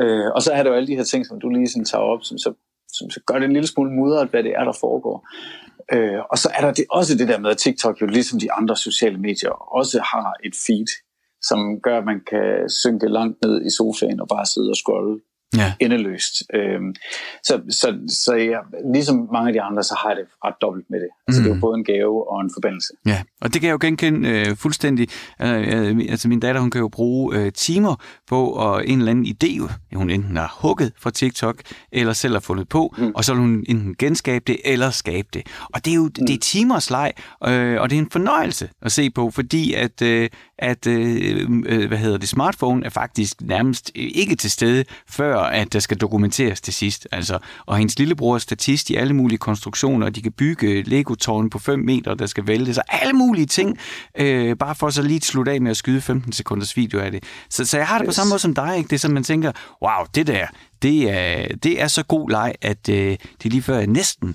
[0.00, 2.02] Øh, og så er der jo alle de her ting, som du lige sådan tager
[2.12, 2.50] op, som så,
[2.96, 5.16] som så gør det en lille smule mudret, hvad det er, der foregår.
[5.92, 8.52] Øh, og så er der det, også det der med, at TikTok jo ligesom de
[8.52, 10.90] andre sociale medier også har et feed,
[11.42, 15.20] som gør, at man kan synke langt ned i sofaen og bare sidde og scrolle
[15.56, 15.72] ja.
[15.80, 16.42] endeløst.
[16.54, 16.94] Øhm,
[17.42, 18.58] så, så, så ja,
[18.92, 21.08] ligesom mange af de andre, så har jeg det ret dobbelt med det.
[21.28, 21.44] Altså mm.
[21.44, 22.92] det er jo både en gave og en forbindelse.
[23.06, 25.08] Ja, og det kan jeg jo genkende øh, fuldstændig.
[25.42, 27.96] Øh, øh, altså min datter, hun kan jo bruge øh, timer
[28.28, 31.56] på og en eller anden idé, hun enten har hugget fra TikTok,
[31.92, 33.12] eller selv har fundet på, mm.
[33.14, 35.42] og så vil hun enten genskabe det, eller skabe det.
[35.74, 36.26] Og det er jo mm.
[36.26, 37.12] det er timers leg,
[37.46, 41.88] øh, og det er en fornøjelse at se på, fordi at, øh, at øh, øh
[41.88, 46.60] hvad hedder det, smartphone er faktisk nærmest ikke til stede, før at der skal dokumenteres
[46.60, 47.08] til sidst.
[47.12, 51.50] Altså, og hendes lillebror er statist i alle mulige konstruktioner, og de kan bygge Lego-tårne
[51.50, 53.78] på 5 meter, der skal vælge så alle mulige ting,
[54.18, 57.10] øh, bare for så lige at slutte af med at skyde 15 sekunders video af
[57.10, 57.24] det.
[57.50, 58.88] Så, så jeg har det på samme måde som dig, ikke?
[58.88, 60.46] Det er som man tænker, wow, det der,
[60.82, 64.34] det er, det er så god leg, at øh, det er lige før jeg næsten,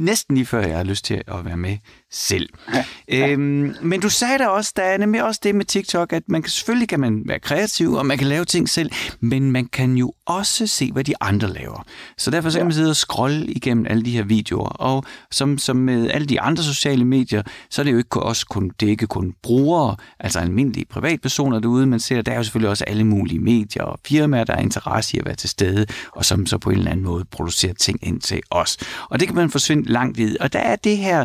[0.00, 1.76] næsten lige før jeg har lyst til at være med
[2.14, 2.48] selv.
[2.74, 2.84] Ja.
[3.08, 6.42] Øhm, men du sagde da også, der er nemlig også det med TikTok, at man
[6.42, 9.96] kan, selvfølgelig kan man være kreativ, og man kan lave ting selv, men man kan
[9.96, 11.84] jo også se, hvad de andre laver.
[12.18, 15.58] Så derfor så kan man sidde og scrolle igennem alle de her videoer, og som,
[15.58, 18.86] som med alle de andre sociale medier, så er det jo ikke også kun, det
[18.86, 22.84] er ikke kun brugere, altså almindelige privatpersoner derude, man ser, der er jo selvfølgelig også
[22.84, 26.46] alle mulige medier og firmaer, der er interesse i at være til stede, og som
[26.46, 28.76] så på en eller anden måde producerer ting ind til os.
[29.10, 30.40] Og det kan man forsvinde langt vid.
[30.40, 31.24] Og der er det her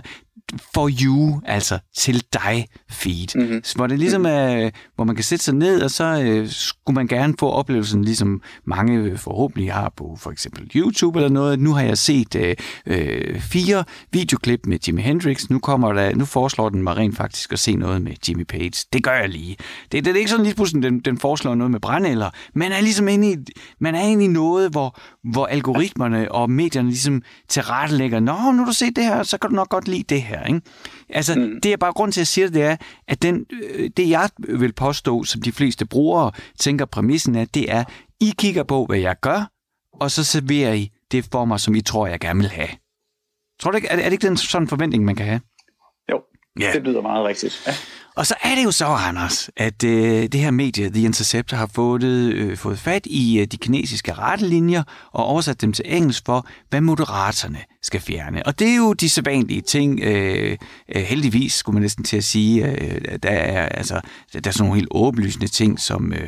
[0.73, 3.27] for you, altså til dig feed.
[3.35, 3.62] Mm-hmm.
[3.75, 7.07] Hvor det ligesom er, hvor man kan sætte sig ned, og så øh, skulle man
[7.07, 11.59] gerne få oplevelsen, ligesom mange forhåbentlig har på for eksempel YouTube eller noget.
[11.59, 15.49] Nu har jeg set øh, øh, fire videoklip med Jimi Hendrix.
[15.49, 18.85] Nu kommer der, nu foreslår den mig rent faktisk at se noget med Jimmy Page.
[18.93, 19.55] Det gør jeg lige.
[19.91, 22.29] Det, det er ikke sådan lige pludselig, den, den foreslår noget med brændeller.
[22.55, 23.35] Man er ligesom inde i,
[23.79, 24.99] man er inde i noget, hvor,
[25.31, 29.49] hvor algoritmerne og medierne ligesom tilrettelægger, nå, nu har du set det her, så kan
[29.49, 30.45] du nok godt lide det her her.
[30.45, 30.62] Ikke?
[31.10, 31.62] Altså, mm.
[31.62, 34.10] det er bare grund til, at jeg siger det, det er, at den, øh, det
[34.10, 37.84] jeg vil påstå, som de fleste brugere tænker præmissen af, det er,
[38.21, 39.52] I kigger på, hvad jeg gør,
[39.93, 42.69] og så serverer I det for mig, som I tror, jeg gerne vil have.
[43.60, 45.41] Tror du ikke, er det, er det ikke den sådan forventning, man kan have?
[46.12, 46.21] Jo,
[46.62, 46.73] yeah.
[46.73, 47.63] det lyder meget rigtigt.
[47.67, 47.73] Ja.
[48.15, 51.69] Og så er det jo så, Anders, at øh, det her medie, The Intercept, har
[51.73, 56.47] fået, øh, fået fat i øh, de kinesiske rettelinjer og oversat dem til engelsk for,
[56.69, 58.46] hvad moderatorerne skal fjerne.
[58.46, 60.00] Og det er jo de sædvanlige ting.
[60.04, 60.58] Øh,
[60.96, 64.02] øh, heldigvis, skulle man næsten til at sige, øh, der, er, altså,
[64.34, 66.28] der er sådan nogle helt åbenlysende ting, som øh,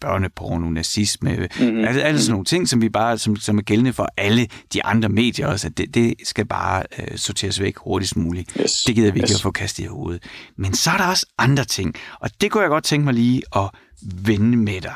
[0.00, 1.84] børneporno, nazisme, mm-hmm.
[1.84, 4.84] altså alle sådan nogle ting, som, vi bare, som, som er gældende for alle de
[4.84, 8.52] andre medier også, at det, det skal bare øh, sorteres væk hurtigst muligt.
[8.60, 8.82] Yes.
[8.86, 9.34] Det gider vi ikke yes.
[9.34, 10.22] at få kastet i hovedet.
[10.58, 13.42] Men så er der også andre ting, og det kunne jeg godt tænke mig lige
[13.56, 13.70] at
[14.02, 14.94] vende med dig.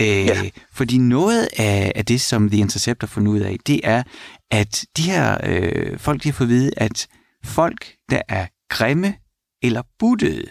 [0.00, 0.50] Øh, ja.
[0.72, 4.02] Fordi noget af, af det, som The Intercept har fundet ud af, det er,
[4.50, 7.08] at de her øh, folk, de har fået at vide, at
[7.44, 9.14] folk, der er grimme
[9.62, 10.44] eller buttede,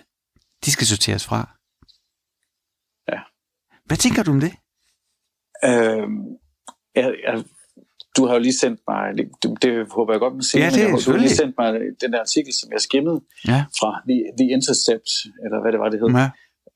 [0.65, 1.39] de skal sorteres fra.
[3.11, 3.19] Ja.
[3.85, 4.53] Hvad tænker du om det?
[5.69, 6.07] Øh,
[6.95, 7.43] jeg, jeg,
[8.17, 9.25] du har jo lige sendt mig, det,
[9.61, 11.55] det håber jeg godt, man siger, Ja, det er men jeg, du har lige sendt
[11.59, 13.59] mig den der artikel, som jeg skimmede Ja.
[13.79, 15.09] fra The, The Intercept,
[15.43, 16.09] eller hvad det var, det hed.
[16.23, 16.29] ja.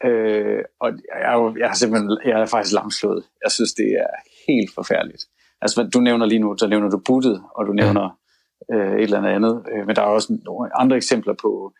[0.05, 3.23] Øh, og jeg er, jo, jeg er simpelthen, jeg er faktisk langslået.
[3.43, 4.13] Jeg synes, det er
[4.47, 5.23] helt forfærdeligt.
[5.61, 8.17] Altså, du nævner lige nu, der nævner du buttet, og du nævner
[8.73, 9.63] øh, et eller andet.
[9.71, 11.73] Øh, men der er også nogle andre eksempler på,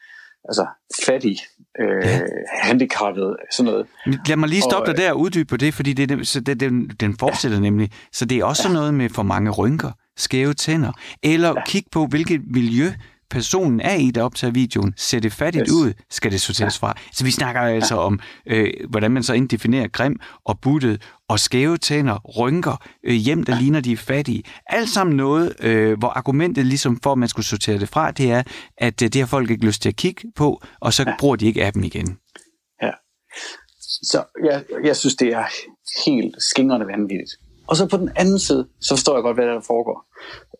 [0.49, 0.65] altså,
[1.05, 1.37] fattig,
[1.79, 2.19] øh, Ja.
[2.61, 3.87] handicappet, sådan noget.
[4.27, 6.59] Lad mig lige stoppe Og, dig der og uddybe på det, fordi det, så det,
[6.59, 7.61] den, den fortsætter ja.
[7.61, 7.91] nemlig.
[8.13, 10.91] Så det er også sådan noget med for mange rynker, skæve tænder,
[11.23, 11.63] eller ja.
[11.65, 12.85] kig på, hvilket miljø
[13.31, 14.93] personen er i, der optager videoen.
[14.97, 15.71] Ser det fattigt Yes.
[15.73, 16.97] ud, skal det sorteres fra.
[17.13, 21.77] Så vi snakker altså om, øh, hvordan man så indefinerer grim og buttet, og skæve
[21.77, 24.43] tænder, rynker, øh, hjem, der ligner de er fattige.
[24.67, 28.31] Alt sammen noget, øh, hvor argumentet ligesom for, at man skulle sortere det fra, det
[28.31, 28.43] er,
[28.77, 31.15] at øh, det har folk ikke lyst til at kigge på, og så ja.
[31.19, 32.17] bruger de ikke appen igen.
[32.81, 32.91] Ja.
[34.03, 35.45] Så jeg, jeg synes, det er
[36.05, 37.31] helt skingrende vanvittigt.
[37.67, 40.05] Og så på den anden side, så forstår jeg godt, hvad der, der foregår.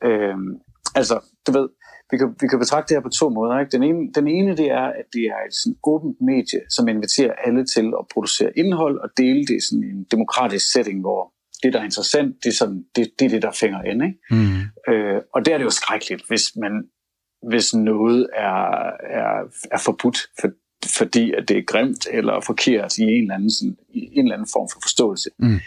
[0.04, 0.52] Øhm,
[0.96, 1.68] altså, du ved,
[2.12, 3.60] vi kan, vi kan betragte det her på to måder.
[3.60, 3.72] Ikke?
[3.72, 7.34] Den, ene, den ene, det er, at det er et sådan åbent medie, som inviterer
[7.46, 11.74] alle til at producere indhold og dele det i sådan en demokratisk setting, hvor det,
[11.74, 14.04] der er interessant, det er, sådan, det, det, er det der fænger ind.
[14.04, 14.18] Ikke?
[14.32, 14.94] Mm.
[14.94, 16.74] Øh, og der er det jo skrækkeligt, hvis, man,
[17.50, 18.62] hvis noget er,
[19.20, 19.32] er,
[19.72, 20.50] er forbudt, for,
[20.98, 24.36] fordi at det er grimt eller forkert i en eller anden, sådan, i en eller
[24.36, 25.30] anden form for forståelse.
[25.40, 25.60] Mm.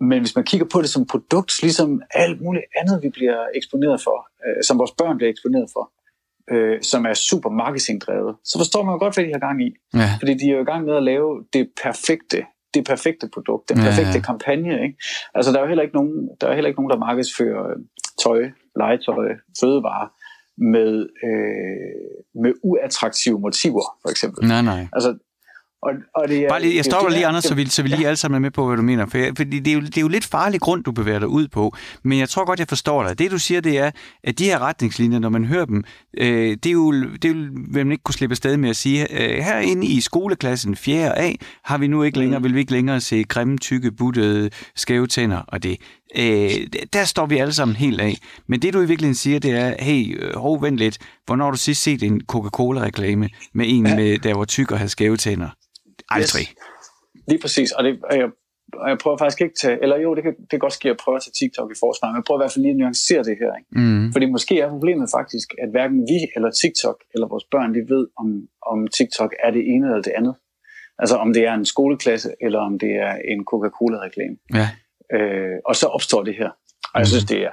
[0.00, 4.00] Men hvis man kigger på det som produkt, ligesom alt muligt andet, vi bliver eksponeret
[4.00, 5.92] for, øh, som vores børn bliver eksponeret for,
[6.52, 9.70] øh, som er super marketingdrevet, så forstår man jo godt, hvad de har gang i.
[9.94, 10.10] Ja.
[10.20, 12.38] Fordi de er jo i gang med at lave det perfekte,
[12.74, 13.88] det perfekte produkt, den Ja, ja.
[13.88, 14.82] perfekte kampagne.
[14.82, 14.96] Ikke?
[15.34, 17.76] Altså, der er jo heller ikke nogen, der, er heller ikke nogen, der markedsfører øh,
[18.24, 18.40] tøj,
[18.76, 19.26] legetøj,
[19.60, 20.08] fødevarer
[20.74, 20.92] med,
[21.28, 24.48] øh, med uattraktive motiver, for eksempel.
[24.48, 24.86] Nej, nej.
[24.92, 25.18] Altså,
[25.82, 27.82] og, og det er, Bare lige, jeg er stopper det lige, Anders, så vi, så
[27.82, 29.06] vi lige alle sammen er med på, hvad du mener.
[29.06, 31.28] For jeg, fordi det er, jo, det er jo lidt farlig grund, du bevæger dig
[31.28, 31.76] ud på.
[32.02, 33.18] Men jeg tror godt, jeg forstår dig.
[33.18, 33.90] Det, du siger, det er,
[34.24, 35.84] at de her retningslinjer, når man hører dem,
[36.18, 37.34] øh, det, er jo, det er jo,
[37.72, 41.18] vil man ikke kunne slippe afsted med at sige, øh, herinde i skoleklassen 4.
[41.18, 41.32] A,
[41.64, 45.38] har vi nu ikke længere, vil vi ikke længere se grimme, tykke, buttede, skæve tænder
[45.48, 45.76] og det.
[46.16, 46.50] Øh,
[46.92, 48.16] der står vi alle sammen helt af.
[48.48, 50.98] Men det, du i virkeligheden siger, det er, hey, øh, hov, vent lidt.
[51.26, 53.96] Hvornår har du sidst set en Coca-Cola-reklame med en, Ja.
[53.96, 55.48] med, der var tyk og havde skæve tænder?
[56.10, 56.46] Aldrig.
[56.50, 56.56] Yes.
[57.28, 58.28] Lige præcis, og, det, og, jeg,
[58.72, 60.92] og jeg prøver faktisk ikke til, eller jo, det kan, det kan godt ske, at
[60.92, 62.80] jeg prøver at tage TikTok i forsvar, men jeg prøver i hvert fald lige at
[62.82, 63.52] nuancere det her.
[63.60, 63.70] Ikke?
[63.80, 64.12] Mm.
[64.12, 68.04] Fordi måske er problemet faktisk, at hverken vi eller TikTok eller vores børn, de ved,
[68.20, 68.28] om,
[68.72, 70.34] om TikTok er det ene eller det andet.
[71.02, 74.36] Altså om det er en skoleklasse, eller om det er en Coca-Cola-reklame.
[74.58, 74.66] Ja.
[75.16, 76.50] Øh, og så opstår det her.
[76.94, 77.52] Og jeg synes, det er,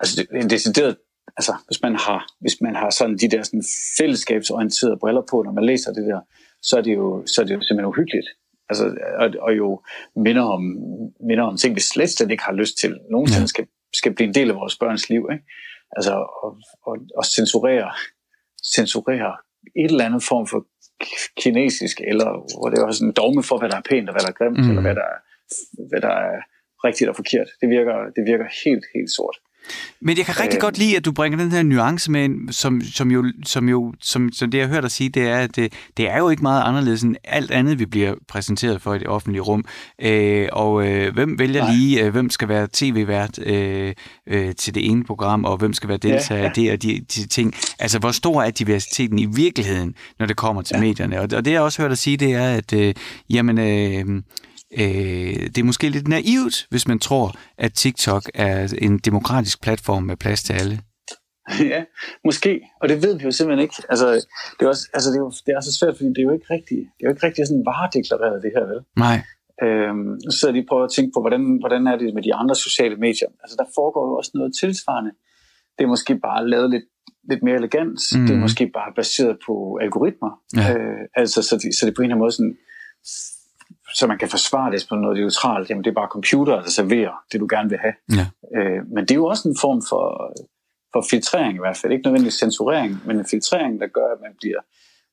[0.00, 0.96] altså det er en decideret,
[1.36, 3.64] altså hvis man har, hvis man har sådan de der sådan
[3.98, 6.20] fællesskabsorienterede briller på, når man læser det der,
[6.62, 8.28] så er det jo, så er det jo simpelthen uhyggeligt.
[8.68, 8.84] Altså,
[9.18, 9.82] og, og jo
[10.16, 10.62] minder om,
[11.28, 13.00] minder om ting, vi slet, slet ikke har lyst til.
[13.10, 15.28] Nogensinde skal, skal blive en del af vores børns liv.
[15.32, 15.44] Ikke?
[15.96, 16.50] Altså, og,
[16.86, 17.90] og, og censurere,
[18.74, 19.36] censurere
[19.76, 20.66] et eller andet form for
[21.42, 24.22] kinesisk, eller hvor det er også en dogme for, hvad der er pænt og hvad
[24.22, 24.68] der er grimt, mm.
[24.70, 25.18] eller hvad der, er,
[25.90, 26.38] hvad der er
[26.86, 27.48] rigtigt og forkert.
[27.60, 29.36] Det virker, det virker helt, helt sort.
[30.00, 30.60] Men jeg kan rigtig Øh.
[30.60, 33.94] godt lide, at du bringer den her nuance med, ind, som, som jo, som jo
[34.00, 36.28] som, som det jeg har hørt dig sige, det er, at det, det er jo
[36.28, 39.64] ikke meget anderledes end alt andet, vi bliver præsenteret for i det offentlige rum.
[40.02, 41.74] Øh, og øh, hvem vælger Nej.
[41.74, 43.94] lige, øh, hvem skal være tv-vært øh,
[44.26, 47.00] øh, til det ene program, og hvem skal være deltager Ja, ja, det og de,
[47.14, 47.54] de ting.
[47.78, 50.74] Altså, hvor stor er diversiteten i virkeligheden, når det kommer til.
[50.74, 50.80] Ja.
[50.80, 51.20] medierne?
[51.20, 52.94] Og, og det, jeg også hørt dig sige, det er, at øh,
[53.30, 54.22] jamen, øh,
[54.80, 60.02] Øh, det er måske lidt naivt, hvis man tror, at TikTok er en demokratisk platform
[60.02, 60.78] med plads til alle.
[61.72, 61.80] ja,
[62.24, 62.60] måske.
[62.80, 63.74] Og det ved vi jo simpelthen ikke.
[63.88, 64.06] Altså,
[64.56, 66.36] det er, også, altså, det er, jo, det er så svært, fordi det er jo
[66.38, 68.80] ikke rigtigt, det er jo ikke rigtig sådan varedeklareret, det her, vel?
[69.06, 69.18] Nej.
[69.66, 72.96] Øhm, så de på at tænke på, hvordan, hvordan er det med de andre sociale
[73.06, 73.30] medier?
[73.42, 75.12] Altså, der foregår jo også noget tilsvarende.
[75.76, 76.86] Det er måske bare lavet lidt,
[77.30, 78.00] lidt mere elegant.
[78.14, 78.26] Mm.
[78.26, 79.54] Det er måske bare baseret på
[79.84, 80.32] algoritmer.
[80.56, 80.66] Ja.
[80.72, 82.56] Øh, altså, så, det, så det på en eller anden måde sådan,
[83.94, 85.70] så man kan forsvare det på noget neutralt.
[85.70, 87.94] Jamen, det er bare computer, der serverer det, du gerne vil have.
[88.18, 88.26] Ja.
[88.56, 90.04] Øh, men det er jo også en form for,
[90.92, 91.92] for filtrering i hvert fald.
[91.92, 94.60] Ikke nødvendigvis censurering, men en filtrering, der gør, at man bliver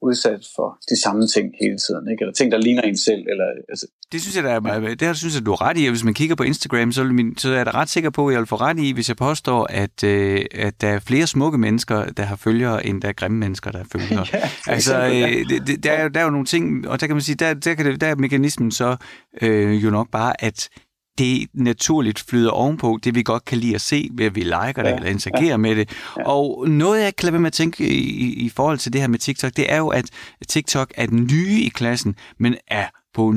[0.02, 2.22] udsat for de samme ting hele tiden, ikke?
[2.22, 3.24] eller ting, der ligner en selv.
[3.32, 3.88] Eller, altså.
[4.12, 6.04] Det synes jeg, der er, det her synes jeg, du er ret i, og hvis
[6.04, 8.40] man kigger på Instagram, så, min, så er jeg da ret sikker på, at jeg
[8.40, 12.06] vil få ret i, hvis jeg påstår, at, øh, at der er flere smukke mennesker,
[12.06, 14.26] der har følgere, end der er grimme mennesker, der har følgere.
[14.34, 17.16] ja, altså, øh, det, det, der, er, der er jo nogle ting, og der kan
[17.16, 18.98] man sige, der, der, kan det, der er mekanismen så
[19.42, 20.70] øh, jo nok bare, at
[21.18, 24.84] det naturligt flyder ovenpå, det vi godt kan lide at se, ved at vi liker
[24.84, 25.90] det ja, eller interagerer ja, med det.
[26.18, 26.24] Ja.
[26.24, 29.52] Og noget, jeg kan med at tænke i, i forhold til det her med TikTok,
[29.58, 30.06] det er jo, at
[30.48, 33.34] TikTok er den nye i klassen, men er på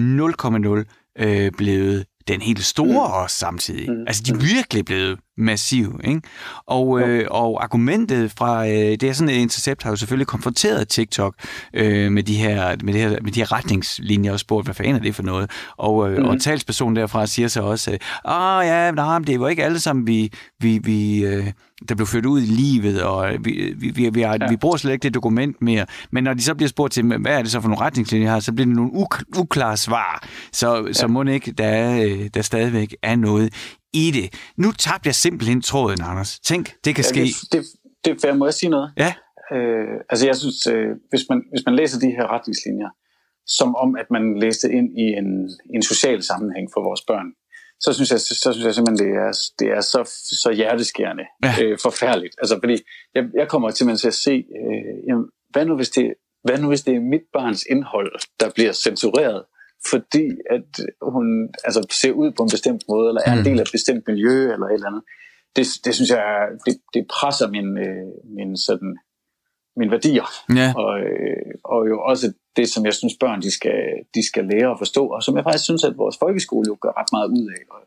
[1.18, 3.12] 0,0 øh, blevet den helt store mm.
[3.12, 3.90] også samtidig.
[3.90, 4.04] Mm.
[4.06, 6.20] Altså, de er virkelig blevet massive, ikke?
[6.66, 10.88] Og, øh, og argumentet fra, øh, det er sådan, et Intercept har jo selvfølgelig konfronteret
[10.88, 11.34] TikTok
[11.74, 14.94] øh, med, de her, med, det her, med de her retningslinjer og spurgt, hvad fanden
[14.94, 15.50] er det for noget?
[15.76, 16.24] Og, øh, mm.
[16.24, 20.06] og en talsperson derfra siger så også, ah, ja, nej, det var ikke alle sammen,
[20.06, 21.46] vi, vi, vi øh,
[21.88, 24.48] der blev ført ud i livet, og vi, vi, vi, vi, har, ja.
[24.48, 25.86] vi bruger slet ikke det dokument mere.
[26.10, 28.40] Men når de så bliver spurgt til, hvad er det så for nogle retningslinjer her,
[28.40, 30.28] så bliver det nogle uk- uklare svar.
[30.52, 30.92] Så, ja.
[30.92, 33.54] så må ikke, der, er, øh, der stadigvæk er noget
[33.92, 34.26] i det.
[34.56, 36.40] Nu tabte jeg simpelthen tråden, Anders.
[36.40, 37.20] Tænk, det kan ja, ske.
[37.20, 37.64] Det, det,
[38.04, 38.34] det er fair.
[38.34, 38.92] Må jeg sige noget?
[38.96, 39.14] Ja.
[39.52, 42.90] Øh, altså jeg synes, øh, hvis, man, hvis man læser de her retningslinjer,
[43.46, 47.28] som om at man læste ind i en, en social sammenhæng for vores børn,
[47.80, 50.00] så synes jeg, så synes jeg simpelthen, det er, det er så,
[50.42, 51.52] så hjerteskærende ja.
[51.62, 52.34] øh, forfærdeligt.
[52.38, 52.76] Altså, fordi
[53.14, 56.68] jeg, jeg kommer simpelthen til at se, øh, jamen, hvad, nu, hvis det, hvad nu
[56.68, 59.44] hvis det er mit barns indhold, der bliver censureret,
[59.90, 60.70] fordi at
[61.02, 63.44] hun altså, ser ud på en bestemt måde, eller er en mm.
[63.44, 65.02] del af et bestemt miljø, eller et eller andet.
[65.56, 66.24] Det, det synes jeg,
[66.66, 68.96] det, det presser min, øh, min sådan,
[69.76, 70.26] mine værdier.
[70.60, 70.68] Ja.
[70.76, 73.80] Og, øh, og jo også det, som jeg synes, børn de skal,
[74.14, 76.92] de skal lære at forstå, og som jeg faktisk synes, at vores folkeskole jo gør
[77.00, 77.82] ret meget ud af at,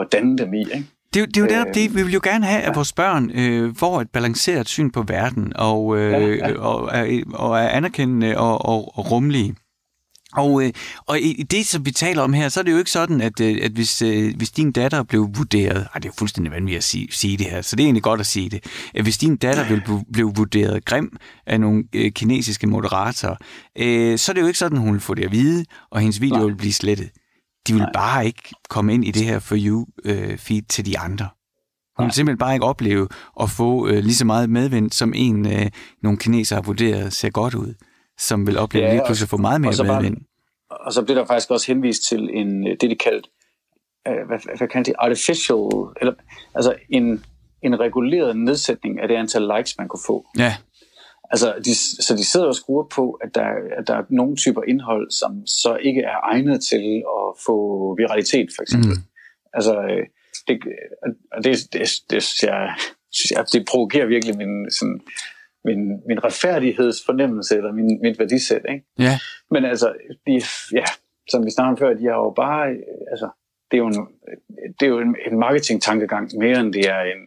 [0.00, 0.60] at danne dem i.
[0.60, 0.86] Ikke?
[1.14, 3.30] Det, det er jo netop øh, det, vi vil jo gerne have, at vores børn
[3.30, 6.58] øh, får et balanceret syn på verden, og, øh, ja, ja.
[6.58, 9.54] og, er, og er anerkendende og, og, og rummelige.
[10.32, 10.72] Og, øh,
[11.06, 13.40] og i det, som vi taler om her, så er det jo ikke sådan, at,
[13.40, 16.78] øh, at hvis, øh, hvis din datter blev vurderet, ej, det er jo fuldstændig vanvittigt
[16.78, 18.64] at sige, sige det her, så det er egentlig godt at sige det,
[18.94, 21.16] at hvis din datter ville blive vurderet grim
[21.46, 23.36] af nogle øh, kinesiske moderatorer,
[23.78, 26.20] øh, så er det jo ikke sådan, hun vil få det at vide, og hendes
[26.20, 26.44] video Nej.
[26.44, 27.10] vil blive slettet.
[27.68, 31.28] De vil bare ikke komme ind i det her for you øh, til de andre.
[31.98, 33.08] Hun vil simpelthen bare ikke opleve
[33.40, 35.70] at få øh, lige så meget medvind, som en øh,
[36.02, 37.74] nogle kinesere vurderet ser godt ud
[38.18, 40.16] som vil opleve ja, lige pludselig få meget mere medvind.
[40.70, 43.28] Og så bliver der faktisk også henvist til en, det, de kaldte,
[44.08, 45.68] øh, hvad, hvad kan det, artificial,
[46.00, 46.14] eller,
[46.54, 47.24] altså en,
[47.62, 50.26] en reguleret nedsætning af det antal likes, man kunne få.
[50.38, 50.56] Ja.
[51.30, 53.46] Altså, de, så de sidder og skruer på, at der,
[53.78, 57.56] at der er nogle typer indhold, som så ikke er egnet til at få
[57.98, 58.90] viralitet, for eksempel.
[58.90, 59.02] Mm.
[59.52, 60.06] Altså, øh,
[60.48, 60.58] det,
[61.32, 62.74] og det, det, det, synes jeg,
[63.10, 65.00] synes jeg, det provokerer virkelig min sådan,
[65.64, 68.64] min, min retfærdighedsfornemmelse eller min, mit værdisæt.
[68.68, 68.84] Ikke?
[68.98, 69.18] Ja.
[69.50, 69.92] Men altså,
[70.26, 70.34] de,
[70.72, 70.84] ja,
[71.30, 72.68] som vi snakkede om før, de har jo bare,
[73.10, 73.28] altså,
[73.70, 74.08] det er jo en,
[74.80, 77.22] det er jo en, en marketing-tankegang mere end det er en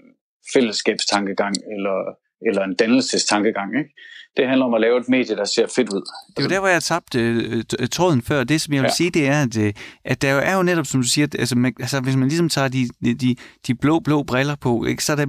[0.53, 3.77] fællesskabstankegang eller, eller en dannelsestankegang.
[3.79, 3.91] Ikke?
[4.37, 6.01] det handler om at lave et medie, der ser fedt ud.
[6.29, 8.43] Det er jo der, hvor jeg tabte øh, tråden før.
[8.43, 8.95] Det, som jeg vil ja.
[8.95, 9.73] sige, det er, at, øh,
[10.05, 12.27] at der jo er jo netop, som du siger, at, altså, man, altså, hvis man
[12.27, 13.35] ligesom tager de, de,
[13.67, 15.25] de blå, blå briller på, ikke, så er der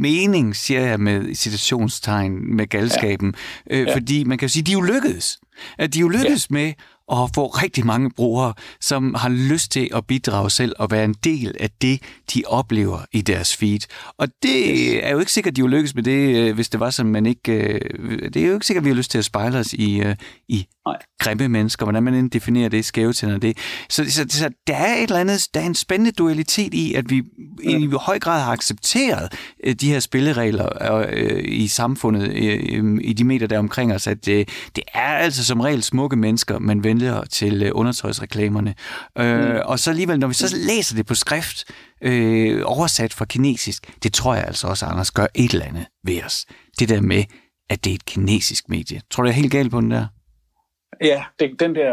[0.00, 3.34] mening, siger jeg med citationstegn, med galskaben.
[3.70, 3.76] Ja.
[3.76, 3.94] Øh, ja.
[3.94, 5.38] Fordi man kan jo sige, at de er jo lykkedes.
[5.78, 6.54] At de er jo lykkedes ja.
[6.54, 6.72] med
[7.12, 11.14] at få rigtig mange brugere, som har lyst til at bidrage selv og være en
[11.24, 12.02] del af det,
[12.34, 13.80] de oplever i deres feed.
[14.18, 16.80] Og det er jo ikke sikkert, at de vil lykkes med det, øh, hvis det
[16.80, 17.52] var sådan, man ikke...
[17.52, 20.00] Øh, det er jo ikke sikkert, at vi har lyst til at spejle os i,
[20.00, 20.16] øh,
[20.48, 20.66] i
[21.20, 23.58] grimme mennesker, hvordan man definerer det, skævetænder det.
[23.88, 27.10] Så, så, så der er et eller andet, der er en spændende dualitet i, at
[27.10, 27.22] vi
[27.62, 29.32] i, i høj grad har accepteret
[29.80, 30.68] de her spilleregler
[31.10, 35.44] øh, i samfundet, øh, i de meter der omkring os, at øh, det er altså
[35.44, 38.74] som regel smukke mennesker, man vælger til øh, undertøjsreklamerne.
[39.18, 39.60] Øh, mm.
[39.64, 41.64] Og så alligevel, når vi så læser det på skrift,
[42.02, 46.22] øh, oversat fra kinesisk, det tror jeg altså også, Anders, gør et eller andet ved
[46.24, 46.46] os.
[46.78, 47.24] Det der med,
[47.70, 49.00] at det er et kinesisk medie.
[49.10, 50.06] Tror du, jeg er helt galt på den der?
[51.00, 51.92] Ja, det, den der,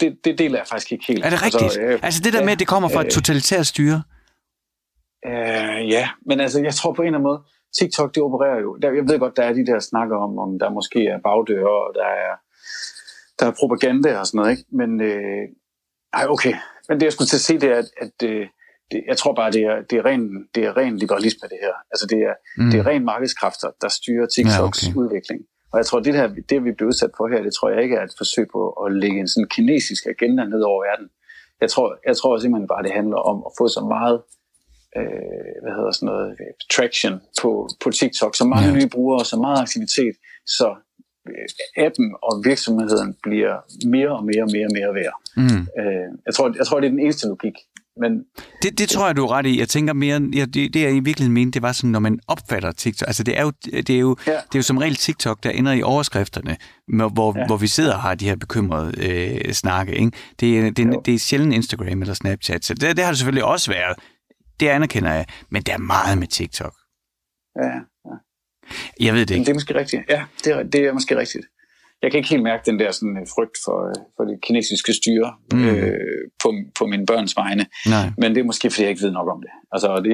[0.00, 1.24] det, det deler jeg faktisk ikke helt.
[1.24, 1.62] Er det rigtigt?
[1.62, 4.02] Altså, øh, altså det der med, at det kommer fra et øh, totalitært styre?
[5.26, 7.40] Øh, ja, men altså jeg tror på en eller anden måde,
[7.78, 10.58] TikTok det opererer jo, der, jeg ved godt, der er de der snakker om, om
[10.58, 12.32] der måske er bagdøre, og der er,
[13.38, 14.64] der er propaganda og sådan noget, ikke?
[14.80, 15.44] Men, øh,
[16.12, 16.54] ej, okay.
[16.88, 18.46] Men det jeg skulle til at se, det er, at, at øh,
[18.90, 20.22] det, jeg tror bare, det er, det, er ren,
[20.54, 21.74] det er ren liberalisme, det her.
[21.92, 22.70] Altså det er, mm.
[22.70, 25.00] det er ren markedskræfter, der styrer TikToks ja, okay.
[25.02, 25.40] udvikling.
[25.72, 27.96] Og jeg tror, det her, det vi bliver udsat for her, det tror jeg ikke
[27.96, 31.08] er et forsøg på at lægge en sådan kinesisk agenda ned over verden.
[31.60, 34.18] Jeg tror, jeg tror simpelthen bare, det handler om at få så meget
[34.98, 36.28] øh, hvad hedder sådan noget,
[36.74, 37.50] traction på,
[37.82, 38.74] på TikTok, så mange ja.
[38.76, 40.14] nye brugere, så meget aktivitet,
[40.46, 40.68] så
[41.76, 43.54] appen og virksomheden bliver
[43.88, 45.16] mere og mere og mere og mere værd.
[45.36, 45.62] Mm.
[45.80, 47.54] Øh, jeg, tror, jeg tror, det er den eneste logik.
[48.00, 48.24] Men,
[48.62, 49.58] det, det tror jeg, du er ret i.
[49.58, 52.20] Jeg tænker mere, ja, det, det jeg i virkeligheden mente, det var sådan, når man
[52.28, 53.08] opfatter TikTok.
[53.08, 54.32] Altså det er jo, det er jo, ja.
[54.32, 56.56] det er jo som regel TikTok, der ender i overskrifterne,
[57.12, 57.46] hvor, ja.
[57.46, 59.94] hvor vi sidder og har de her bekymrede øh, snakke.
[59.94, 60.10] Ikke?
[60.40, 63.70] Det, det, det er sjældent Instagram eller Snapchat, så det, det har det selvfølgelig også
[63.70, 63.98] været.
[64.60, 66.74] Det anerkender jeg, men der er meget med TikTok.
[67.62, 67.70] Ja.
[69.00, 69.44] Jeg ved det ikke.
[69.44, 70.02] Det er måske rigtigt.
[70.08, 71.46] Ja, det er, det er måske rigtigt
[72.02, 74.92] jeg kan ikke helt mærke den der sådan, øh, frygt for, øh, for det kinesiske
[74.92, 75.68] styre mm.
[75.68, 75.94] øh,
[76.42, 76.48] på,
[76.78, 77.66] på mine børns vegne.
[77.86, 78.10] Nej.
[78.18, 79.50] Men det er måske, fordi jeg ikke ved nok om det.
[79.72, 80.12] Altså, det,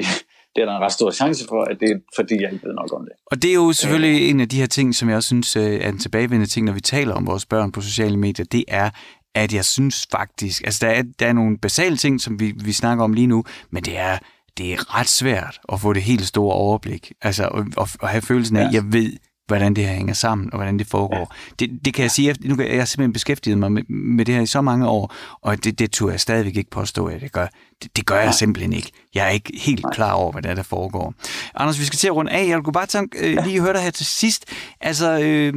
[0.55, 2.73] det er der en ret stor chance for, at det er, fordi jeg ikke ved
[2.73, 3.13] nok om det.
[3.31, 4.29] Og det er jo selvfølgelig øh.
[4.29, 6.81] en af de her ting, som jeg også synes er en tilbagevendende ting, når vi
[6.81, 8.89] taler om vores børn på sociale medier, det er,
[9.35, 12.71] at jeg synes faktisk, altså der er, der er nogle basale ting, som vi, vi
[12.71, 14.17] snakker om lige nu, men det er,
[14.57, 17.11] det er ret svært at få det helt store overblik.
[17.21, 19.13] Altså at, at have følelsen af, at jeg ved,
[19.47, 21.33] hvordan det her hænger sammen, og hvordan det foregår.
[21.59, 21.65] Ja.
[21.65, 24.41] Det, det kan jeg sige, nu jeg har simpelthen beskæftiget mig med, med det her
[24.41, 27.47] i så mange år, og det, det turde jeg stadigvæk ikke påstå, at det gør.
[27.83, 28.91] Det, det gør jeg simpelthen ikke.
[29.15, 31.13] Jeg er ikke helt klar over, hvad der, er, der foregår.
[31.55, 32.47] Anders, vi skal til at runde af.
[32.47, 34.45] Jeg kunne bare tænke, øh, lige høre dig her til sidst.
[34.81, 35.53] Altså, øh,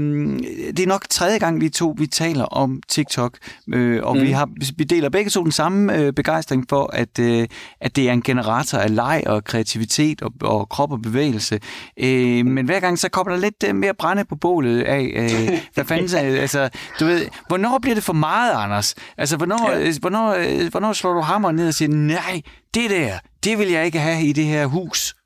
[0.77, 3.39] det er nok tredje gang, vi to vi taler om TikTok,
[3.75, 4.23] øh, og mm.
[4.23, 7.49] vi, har, vi deler begge to den samme øh, begejstring for, at, øh,
[7.81, 11.61] at det er en generator af leg og kreativitet og, og krop og bevægelse.
[12.01, 15.59] Øh, men hver gang så kommer der lidt øh, mere brænde på bålet af, øh,
[15.75, 16.69] hvad fanden, altså,
[17.01, 18.95] du ved, hvornår bliver det for meget, Anders?
[19.19, 19.81] Altså, hvornår, ja.
[19.81, 22.43] øh, hvornår, øh, hvornår slår du hammer ned og siger, nej,
[22.75, 25.17] det der, det vil jeg ikke have i det her hus.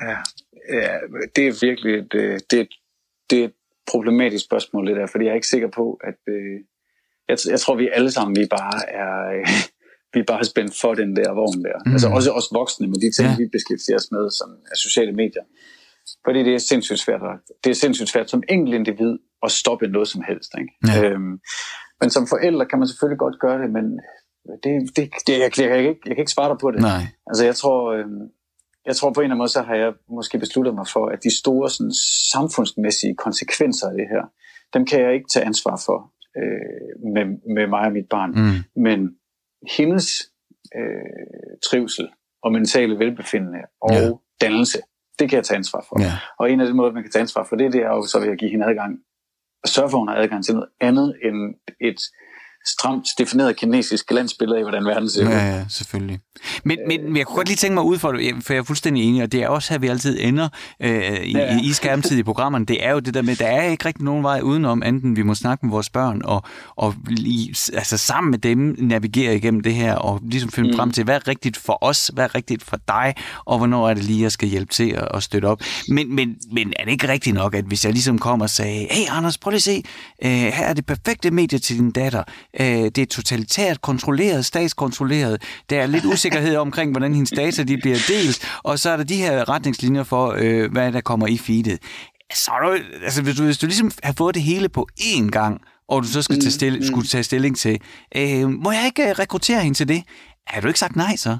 [0.00, 0.16] Ja,
[0.78, 0.94] ja
[1.36, 2.68] det er virkelig et, øh, det,
[3.30, 3.52] det er et
[3.86, 6.56] problematisk spørgsmål, det der, fordi jeg er ikke sikker på, at øh,
[7.28, 9.46] jeg, jeg tror, vi alle sammen, vi bare er, øh,
[10.14, 11.78] vi er bare spændt for den der vogn der.
[11.86, 11.92] Mm.
[11.92, 13.36] Altså også os voksne med de ting, ja.
[13.36, 15.44] vi beskæftiger os med som af sociale medier.
[16.24, 17.20] Fordi det er sindssygt svært.
[17.64, 20.50] Det er sindssygt svært som enkelt individ at stoppe noget som helst.
[20.60, 20.72] Ikke?
[20.88, 21.10] Ja.
[21.10, 21.34] Øhm,
[22.00, 24.00] men som forældre kan man selvfølgelig godt gøre det, men
[24.64, 26.80] det, det, det, jeg, jeg, kan ikke, jeg kan ikke svare dig på det.
[26.80, 27.02] Nej.
[27.26, 28.06] Altså jeg tror, øh,
[28.86, 31.24] jeg tror på en eller anden måde, så har jeg måske besluttet mig for, at
[31.24, 31.92] de store sådan,
[32.32, 34.22] samfundsmæssige konsekvenser af det her,
[34.74, 38.30] dem kan jeg ikke tage ansvar for øh, med, med mig og mit barn.
[38.30, 38.82] Mm.
[38.82, 39.16] Men
[39.76, 40.06] hendes
[40.76, 42.08] øh, trivsel
[42.42, 44.10] og mentale velbefindende og ja.
[44.40, 44.78] dannelse,
[45.18, 46.02] det kan jeg tage ansvar for.
[46.02, 46.12] Ja.
[46.38, 48.20] Og en af de måder, man kan tage ansvar for det, det er jo så
[48.20, 48.98] ved at give hende adgang,
[49.62, 52.00] og sørge for, at hun har adgang til noget andet end et
[52.66, 55.30] stramt defineret kinesisk glansbillede af, hvordan verden ser ud.
[55.30, 56.20] Ja, ja, selvfølgelig.
[56.64, 59.22] Men, men jeg kunne godt lige tænke mig ud for for jeg er fuldstændig enig,
[59.22, 60.48] og det er også her, vi altid ender
[60.82, 62.66] øh, i, ja, i skærmtid i programmerne.
[62.66, 65.22] Det er jo det der med, der er ikke rigtig nogen vej udenom, enten vi
[65.22, 66.42] må snakke med vores børn, og,
[66.76, 66.94] og
[67.72, 70.76] altså sammen med dem navigere igennem det her, og ligesom finde mm.
[70.76, 73.94] frem til, hvad er rigtigt for os, hvad er rigtigt for dig, og hvornår er
[73.94, 75.60] det lige, jeg skal hjælpe til at, at støtte op.
[75.88, 78.86] Men, men, men er det ikke rigtigt nok, at hvis jeg ligesom kommer og sagde,
[78.90, 79.82] hey Anders, prøv lige at se,
[80.24, 82.22] øh, her er det perfekte medie til din datter,
[82.60, 87.76] øh, det er totalitært kontrolleret, statskontrolleret, der er lidt usikkerhed omkring, hvordan hendes data de
[87.76, 91.38] bliver delt, og så er der de her retningslinjer for, øh, hvad der kommer i
[91.38, 91.78] feedet.
[92.34, 95.30] Så er du, altså, hvis, du, hvis du ligesom har fået det hele på én
[95.30, 97.80] gang, og du så skal tage stilling, mm, skulle tage stilling til,
[98.16, 100.02] øh, må jeg ikke øh, rekruttere hende til det?
[100.46, 101.38] Har du ikke sagt nej så?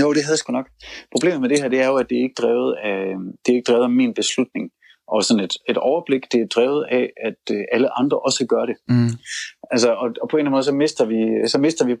[0.00, 0.68] Jo, det havde jeg sgu nok.
[1.12, 3.04] Problemet med det her, det er jo, at det er ikke drevet af,
[3.46, 4.70] det er ikke drevet af min beslutning.
[5.08, 8.64] Og sådan et, et overblik, det er drevet af, at øh, alle andre også gør
[8.66, 8.76] det.
[8.88, 9.10] Mm.
[9.70, 11.96] Altså, og, og på en eller anden måde, så mister vi, så mister vi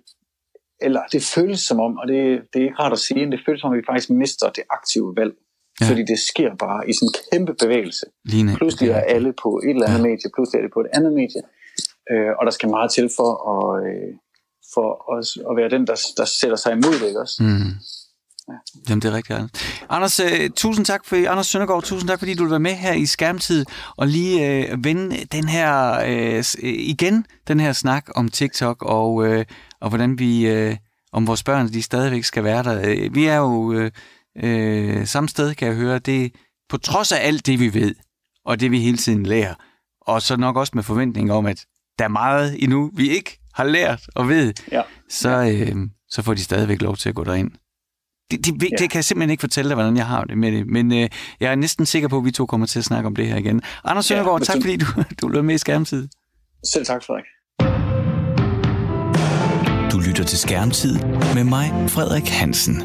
[0.80, 3.40] eller det føles som om, og det, det er ikke rart at sige, men det
[3.46, 5.34] føles som om, at vi faktisk mister det aktive valg.
[5.80, 5.86] Ja.
[5.90, 8.06] Fordi det sker bare i sådan en kæmpe bevægelse.
[8.24, 8.56] Ligne.
[8.56, 10.08] Pludselig er alle på et eller andet ja.
[10.08, 11.42] medie, pludselig er det på et andet medie.
[12.10, 14.12] Øh, og der skal meget til for at, øh,
[14.74, 17.42] for os at være den, der, der sætter sig imod det, ikke også?
[17.42, 17.72] Mm.
[18.48, 18.54] Ja.
[18.88, 19.50] Jamen, det er rigtigt, Anders.
[19.88, 22.92] Anders, uh, tusind tak for, Anders Søndergaard, tusind tak, fordi du vil være med her
[22.92, 23.64] i Skærmtid
[23.96, 25.98] og lige uh, vende den her,
[26.38, 29.42] uh, igen, den her snak om TikTok og, uh,
[29.80, 30.76] og hvordan vi, uh,
[31.12, 33.06] om vores børn, de stadigvæk skal være der.
[33.06, 33.86] Uh, vi er jo uh,
[34.42, 35.98] uh, samme sted, kan jeg høre.
[35.98, 36.32] Det
[36.68, 37.94] på trods af alt det, vi ved,
[38.44, 39.54] og det, vi hele tiden lærer,
[40.00, 41.64] og så nok også med forventning om, at
[41.98, 44.82] der er meget endnu, vi ikke har lært og ved, ja.
[45.10, 47.50] så, uh, så får de stadigvæk lov til at gå derind.
[48.30, 48.76] Det, det, det, ja.
[48.78, 50.66] det kan jeg simpelthen ikke fortælle dig, hvordan jeg har det med det.
[50.66, 51.08] Men øh,
[51.40, 53.36] jeg er næsten sikker på, at vi to kommer til at snakke om det her
[53.36, 53.62] igen.
[53.84, 54.86] Anders Søndergaard, ja, tak fordi du,
[55.22, 56.08] du lød med i Skærmtid.
[56.72, 57.24] Selv tak, Frederik.
[59.92, 60.98] Du lytter til Skærmtid
[61.34, 62.82] med mig, Frederik Hansen.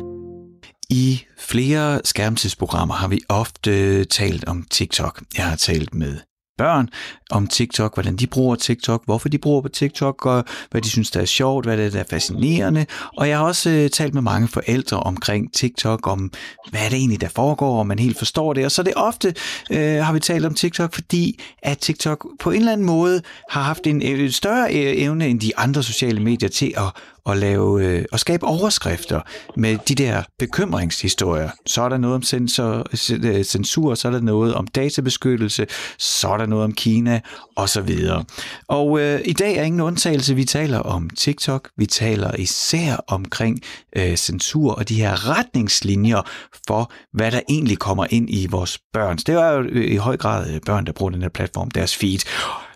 [0.89, 5.21] I flere skærmtidsprogrammer har vi ofte talt om TikTok.
[5.37, 6.17] Jeg har talt med
[6.57, 6.89] børn
[7.31, 11.11] om TikTok, hvordan de bruger TikTok, hvorfor de bruger på TikTok, og hvad de synes,
[11.11, 12.85] der er sjovt, hvad det er, der er fascinerende.
[13.17, 16.31] Og jeg har også øh, talt med mange forældre omkring TikTok, om
[16.69, 18.65] hvad er det egentlig, der foregår, om man helt forstår det.
[18.65, 19.35] Og så det ofte,
[19.71, 23.61] øh, har vi talt om TikTok, fordi at TikTok på en eller anden måde har
[23.61, 27.85] haft en, en større øh, evne end de andre sociale medier til at, at lave
[27.85, 29.21] øh, skabe overskrifter
[29.57, 31.49] med de der bekymringshistorier.
[31.65, 32.87] Så er der noget om censur,
[33.23, 35.67] øh, censur, så er der noget om databeskyttelse,
[35.99, 37.21] så er der noget om Kina
[37.55, 38.23] og så videre.
[38.67, 40.35] Og øh, i dag er ingen undtagelse.
[40.35, 43.59] Vi taler om TikTok, vi taler især omkring
[43.95, 46.21] øh, censur og de her retningslinjer
[46.67, 49.17] for, hvad der egentlig kommer ind i vores børn.
[49.17, 51.95] Det er jo øh, i høj grad øh, børn, der bruger den her platform, deres
[51.95, 52.19] feed.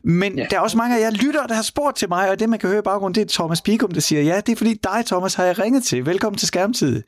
[0.08, 0.46] Men ja.
[0.50, 2.60] der er også mange af jer lytter, der har spurgt til mig, og det man
[2.60, 5.04] kan høre i baggrunden, det er Thomas Pikum, der siger, ja, det er fordi dig,
[5.06, 6.06] Thomas, har jeg ringet til.
[6.06, 7.04] Velkommen til Skærmtid.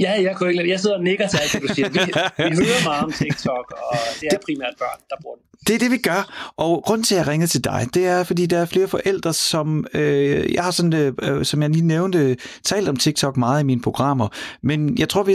[0.00, 1.88] Ja, jeg kunne ikke Jeg sidder og nikker til alt, du siger.
[1.88, 1.98] Vi,
[2.36, 5.44] vi hører meget om TikTok, og det er det, primært børn, der bruger den.
[5.66, 6.52] Det er det, vi gør.
[6.56, 9.32] Og grund til, at jeg ringede til dig, det er, fordi der er flere forældre,
[9.32, 13.64] som øh, jeg har sådan, øh, som jeg lige nævnte, talt om TikTok meget i
[13.64, 14.28] mine programmer.
[14.62, 15.34] Men jeg tror, vi,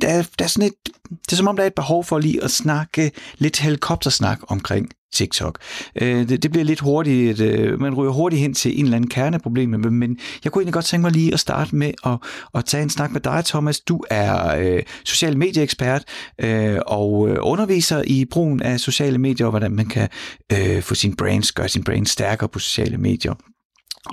[0.00, 0.74] der, der er sådan et,
[1.10, 4.88] det er som om, der er et behov for lige at snakke lidt helikoptersnak omkring
[5.12, 5.58] TikTok.
[6.00, 9.10] Øh, det, det bliver lidt hurtigt, øh, man ryger hurtigt hen til en eller anden
[9.10, 12.18] kerneproblem, men jeg kunne egentlig godt tænke mig lige at starte med at,
[12.54, 13.80] at tage en snak med dig, Thomas.
[13.80, 16.04] Du er øh, social medieekspert
[16.38, 20.08] øh, og øh, underviser i brugen af sociale medier, og hvordan man kan
[20.52, 23.34] øh, få sin brains, gøre sin brain stærkere på sociale medier.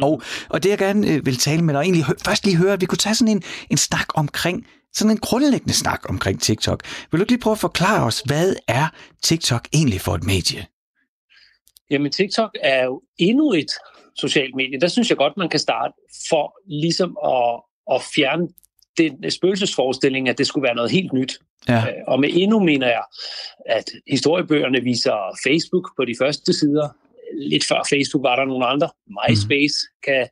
[0.02, 2.82] Og, og det jeg gerne øh, vil tale med dig, egentlig først lige høre, at
[2.82, 6.84] vi kunne tage sådan en, en snak omkring sådan en grundlæggende snak omkring TikTok.
[7.12, 8.88] Vil du ikke lige prøve at forklare os, hvad er
[9.24, 10.66] TikTok egentlig for et medie?
[11.90, 13.72] Jamen TikTok er jo endnu et
[14.16, 14.80] socialt medie.
[14.80, 15.94] Der synes jeg godt, man kan starte
[16.30, 17.62] for ligesom at,
[17.96, 18.48] at fjerne
[18.98, 21.40] den spøgelsesforestilling, at det skulle være noget helt nyt.
[21.68, 21.78] Ja.
[21.78, 23.04] Øh, og med endnu mener jeg,
[23.66, 26.90] at historiebøgerne viser Facebook på de første sider.
[27.38, 28.90] Lidt før Facebook var der nogle andre.
[29.08, 30.02] MySpace mm.
[30.04, 30.28] kan...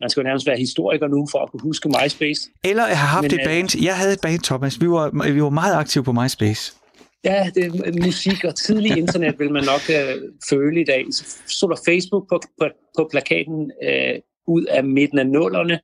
[0.00, 2.40] Man skal jo nærmest være historiker nu for at kunne huske MySpace.
[2.64, 3.82] Eller jeg har haft Men, et øh, band.
[3.82, 4.80] Jeg havde et band, Thomas.
[4.80, 6.72] Vi var, vi var meget aktive på MySpace.
[7.24, 11.04] Ja, det er musik og tidlig internet vil man nok uh, føle i dag.
[11.46, 12.66] Så der Facebook på, på,
[12.96, 14.16] på plakaten uh,
[14.54, 15.80] ud af midten af nullerne.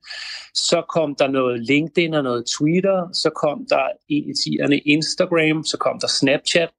[0.55, 3.09] Så kom der noget LinkedIn og noget Twitter.
[3.13, 5.65] Så kom der i tierne Instagram.
[5.65, 6.71] Så kom der Snapchat.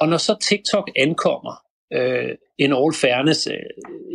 [0.00, 1.54] Og når så TikTok ankommer,
[1.96, 3.54] uh, en all fairness uh,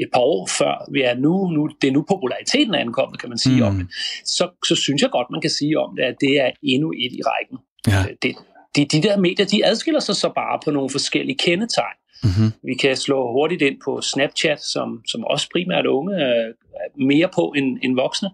[0.03, 3.29] et par år før vi er nu, nu, det er nu populariteten er ankommet, kan
[3.29, 3.67] man sige mm.
[3.67, 3.87] om det,
[4.25, 7.13] så, så synes jeg godt, man kan sige om det, at det er endnu et
[7.19, 7.57] i rækken.
[7.87, 8.01] Ja.
[8.21, 8.35] Det,
[8.79, 11.97] de, de der medier, de adskiller sig så bare på nogle forskellige kendetegn.
[12.23, 12.51] Mm-hmm.
[12.63, 16.51] Vi kan slå hurtigt ind på Snapchat, som, som også primært unge er
[16.95, 18.29] mere på end, end voksne.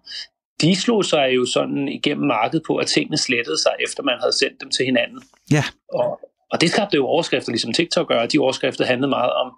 [0.61, 4.37] De slog sig jo sådan igennem markedet på, at tingene slettede sig, efter man havde
[4.37, 5.21] sendt dem til hinanden.
[5.51, 5.63] Ja.
[5.93, 6.19] Og,
[6.51, 8.25] og det skabte jo overskrifter, ligesom TikTok gør.
[8.25, 9.53] De overskrifter handlede meget om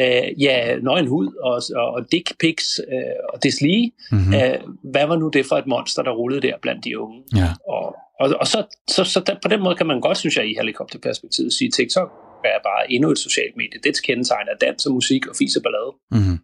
[0.00, 3.92] øh, ja, nøgen hud og, og, og dick pics øh, og deslige.
[4.12, 4.34] Mm-hmm.
[4.34, 7.22] Øh, hvad var nu det for et monster, der rullede der blandt de unge?
[7.36, 7.48] Ja.
[7.68, 10.50] Og, og, og så, så, så der, på den måde kan man godt, synes jeg,
[10.50, 12.10] i helikopterperspektivet sige, TikTok
[12.44, 13.80] er bare endnu et socialt medie.
[13.84, 15.92] Det kendetegn er dans og musik og fis og ballade.
[16.10, 16.38] Mm-hmm.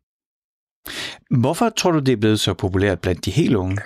[1.41, 3.79] Hvorfor tror du, det er blevet så populært blandt de helt unge?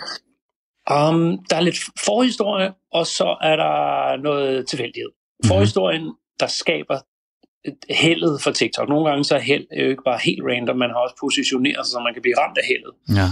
[0.90, 5.10] Um, der er lidt forhistorie, og så er der noget tilfældighed.
[5.10, 5.48] Mm-hmm.
[5.48, 6.98] Forhistorien, der skaber
[7.90, 8.88] heldet for TikTok.
[8.88, 11.92] Nogle gange så er held jo ikke bare helt random, man har også positioneret sig,
[11.92, 12.92] så man kan blive ramt af heldet.
[13.20, 13.28] Ja.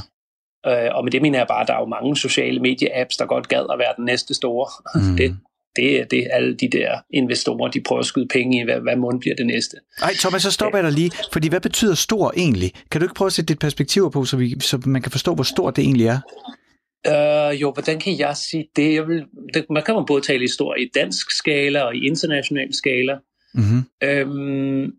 [0.66, 3.26] Øh, og med det mener jeg bare, at der er jo mange sociale medie-apps, der
[3.26, 4.68] godt gad at være den næste store.
[4.94, 5.16] Mm.
[5.18, 5.36] Det,
[5.76, 8.96] det er det, alle de der investorer, de prøver at skyde penge i, hvad, hvad
[8.96, 9.76] mund bliver det næste.
[10.00, 12.72] Nej, Thomas, så stopper jeg dig lige, fordi hvad betyder stor egentlig?
[12.90, 15.34] Kan du ikke prøve at sætte dit perspektiv på, så, vi, så man kan forstå,
[15.34, 16.20] hvor stort det egentlig er?
[17.08, 18.94] Uh, jo, hvordan kan jeg sige det?
[18.94, 22.06] Jeg vil, det man kan man både tale i stor i dansk skala og i
[22.06, 23.18] international skala.
[23.54, 23.82] Mm-hmm.
[24.02, 24.92] Øhm,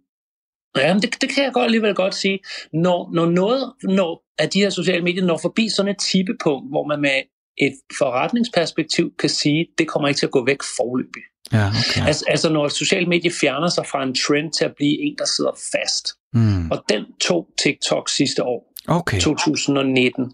[0.78, 2.40] Ja, det, det kan jeg godt alligevel godt sige.
[2.74, 6.88] Når, når noget når, af de her sociale medier når forbi sådan et tippepunkt, hvor
[6.88, 7.22] man med
[7.58, 11.24] et forretningsperspektiv kan sige, det kommer ikke til at gå væk forløbig.
[11.54, 12.08] Ja, okay.
[12.08, 15.26] altså, altså når sociale medier fjerner sig fra en trend til at blive en, der
[15.26, 16.08] sidder fast.
[16.34, 16.72] Mm.
[16.72, 19.20] Og den tog TikTok sidste år, okay.
[19.20, 20.34] 2019.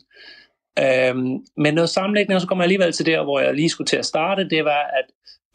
[0.79, 3.97] Øhm, men noget sammenlægning, så kommer jeg alligevel til der, hvor jeg lige skulle til
[3.97, 5.05] at starte, det var, at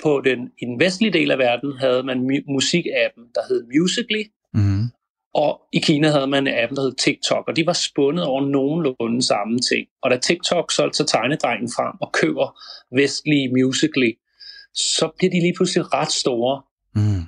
[0.03, 2.19] på den, i den vestlige del af verden havde man
[2.49, 4.25] musikappen, der hed Musically,
[4.59, 4.85] mm.
[5.35, 8.41] og i Kina havde man en app, der hed TikTok, og de var spundet over
[8.41, 9.87] nogenlunde samme ting.
[10.03, 12.59] Og da TikTok solgte så tegnedrengen frem og køber
[12.97, 14.13] vestlige Musically,
[14.75, 16.63] så bliver de lige pludselig ret store.
[16.95, 17.23] Mm.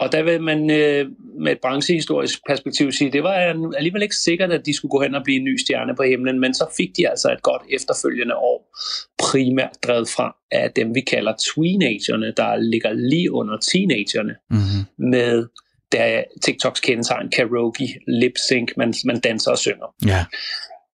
[0.00, 1.06] Og der vil man øh,
[1.40, 3.32] med et branchehistorisk perspektiv sige, det var
[3.76, 6.40] alligevel ikke sikkert, at de skulle gå hen og blive en ny stjerne på himlen,
[6.40, 8.76] men så fik de altså et godt efterfølgende år,
[9.18, 15.08] primært drevet frem af dem, vi kalder teenagerne, der ligger lige under teenagerne, mm-hmm.
[15.10, 15.46] med
[15.92, 19.94] det er TikToks kendetegn, karaoke, lip sync, man, man danser og synger.
[20.06, 20.24] Ja.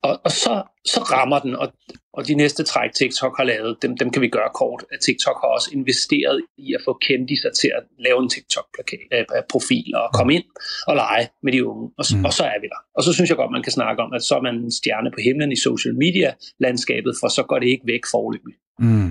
[0.03, 1.73] Og, og så, så rammer den, og,
[2.13, 4.85] og de næste træk, TikTok har lavet, dem, dem kan vi gøre kort.
[4.93, 10.09] At TikTok har også investeret i at få kendiser til at lave en TikTok-profil og
[10.15, 10.45] komme ind
[10.87, 11.91] og lege med de unge.
[11.99, 12.25] Og, mm.
[12.25, 12.81] og så er vi der.
[12.97, 15.11] Og så synes jeg godt, man kan snakke om, at så er man en stjerne
[15.11, 18.55] på himlen i social media-landskabet, for så går det ikke væk forløbig.
[18.79, 19.11] Mm.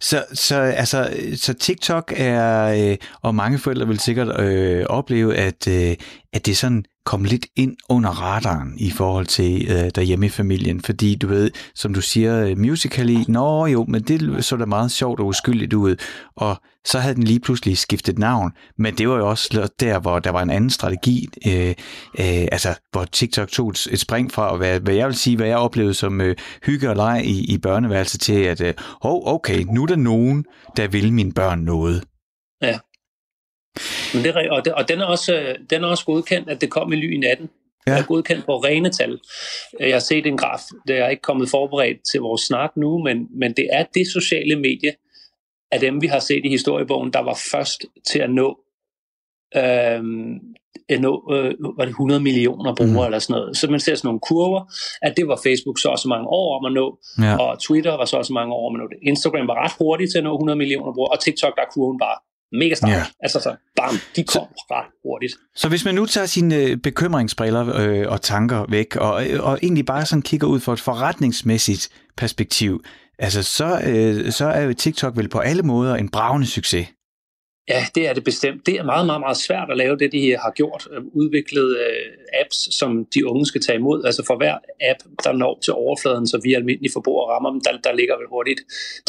[0.00, 5.68] Så, så, altså, så TikTok er, øh, og mange forældre vil sikkert øh, opleve, at,
[5.68, 5.96] øh,
[6.36, 10.80] at det sådan kom lidt ind under radaren i forhold til øh, derhjemme i familien,
[10.80, 14.90] fordi du ved, som du siger, øh, Musical.ly, nå jo, men det så da meget
[14.90, 15.96] sjovt og uskyldigt ud,
[16.36, 20.18] og så havde den lige pludselig skiftet navn, men det var jo også der, hvor
[20.18, 21.68] der var en anden strategi, øh,
[22.18, 25.46] øh, altså hvor TikTok tog et spring fra at være, hvad jeg vil sige, hvad
[25.46, 29.64] jeg oplevede som øh, hygge og leg i, i børneværelset til, at øh, oh, okay,
[29.72, 30.44] nu er der nogen,
[30.76, 32.04] der vil mine børn noget.
[32.62, 32.78] Ja.
[34.14, 36.70] Men det, og, det, og den, er også, øh, den er også godkendt, at det
[36.70, 37.50] kom i ly i natten.
[37.86, 37.92] Ja.
[37.92, 39.18] Det er godkendt på rene tal.
[39.80, 43.28] Jeg har set en graf, det er ikke kommet forberedt til vores snak nu, men,
[43.40, 44.92] men det er det sociale medie
[45.72, 48.58] af dem, vi har set i historiebogen, der var først til at nå,
[50.88, 53.08] at nå øh, var det 100 millioner brugere mm.
[53.08, 53.56] eller sådan noget.
[53.56, 54.62] Så man ser sådan nogle kurver,
[55.02, 57.36] at det var Facebook så også mange år om at nå, ja.
[57.42, 58.98] og Twitter var så også mange år om at nå det.
[59.02, 61.98] Instagram var ret hurtigt til at nå 100 millioner brugere, og TikTok der er kurven
[61.98, 62.18] bare
[62.52, 62.90] mega start.
[62.90, 63.04] Ja.
[63.20, 65.32] Altså så, bam, de kom så, ret hurtigt.
[65.54, 69.58] Så hvis man nu tager sine øh, bekymringsbriller øh, og tanker væk, og, øh, og
[69.62, 72.84] egentlig bare sådan kigger ud for et forretningsmæssigt perspektiv,
[73.18, 76.86] altså så, øh, så er jo TikTok vel på alle måder en bravende succes.
[77.68, 78.66] Ja, det er det bestemt.
[78.66, 80.88] Det er meget, meget, meget svært at lave det, de har gjort.
[80.92, 84.04] Øh, udviklet uh, apps, som de unge skal tage imod.
[84.04, 84.56] Altså for hver
[84.90, 88.26] app, der når til overfladen, så vi almindelige forbrugere rammer dem, der, der ligger vel
[88.28, 88.60] hurtigt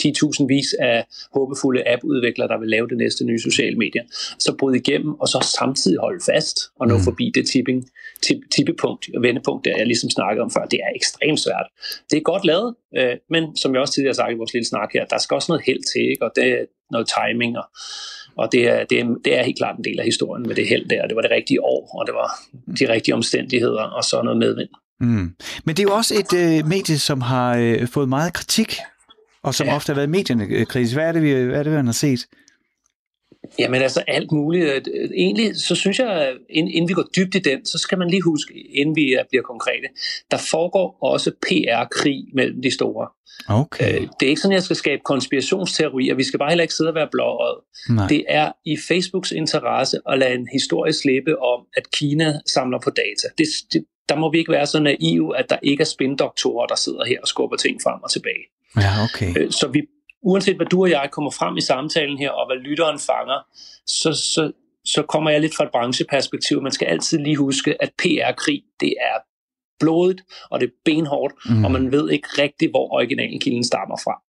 [0.01, 4.03] 10.000 vis af håbefulde appudviklere, der vil lave det næste nye sociale medier.
[4.39, 7.03] Så bryde igennem, og så samtidig holde fast og nå mm.
[7.03, 7.89] forbi det tipping,
[8.23, 10.65] tip, tippepunkt og vendepunkt, der jeg ligesom snakkede om før.
[10.65, 11.67] Det er ekstremt svært.
[12.09, 14.67] Det er godt lavet, øh, men som jeg også tidligere har sagt i vores lille
[14.67, 16.25] snak her, der skal også noget held til, ikke?
[16.25, 17.65] og det er noget timing og
[18.38, 20.67] og det er, det, er, det er helt klart en del af historien med det
[20.67, 21.07] held der.
[21.07, 22.29] Det var det rigtige år, og det var
[22.79, 24.69] de rigtige omstændigheder, og så noget medvind.
[24.99, 25.35] Mm.
[25.65, 28.75] Men det er jo også et øh, medie, som har øh, fået meget kritik,
[29.43, 29.75] og som ja.
[29.75, 30.93] ofte har været medierne øh, kritisk.
[30.93, 32.19] Hvad er det, vi, hvad er det, vi har set?
[33.59, 34.87] Jamen altså alt muligt.
[35.15, 38.53] Egentlig så synes jeg, inden vi går dybt i den, så skal man lige huske,
[38.53, 39.87] inden vi bliver konkrete,
[40.31, 43.07] der foregår også PR-krig mellem de store.
[43.49, 43.95] Okay.
[43.95, 46.15] Øh, det er ikke sådan, at jeg skal skabe konspirationsteorier.
[46.15, 47.55] Vi skal bare heller ikke sidde og være blåret.
[48.09, 52.89] Det er i Facebooks interesse at lade en historie slippe om, at Kina samler på
[52.89, 53.27] data.
[53.37, 56.75] Det, det, der må vi ikke være så naive, at der ikke er spindoktorer, der
[56.75, 58.43] sidder her og skubber ting frem og tilbage.
[58.77, 59.33] Ja, okay.
[59.37, 59.81] Øh, så vi,
[60.24, 63.39] uanset hvad du og jeg kommer frem i samtalen her, og hvad lytteren fanger,
[63.86, 64.51] så, så,
[64.86, 66.61] så kommer jeg lidt fra et brancheperspektiv.
[66.61, 69.18] Man skal altid lige huske, at PR-krig, det er
[69.80, 71.65] blodigt, og det er benhårdt, mm.
[71.65, 74.22] og man ved ikke rigtigt, hvor originalkilden stammer fra.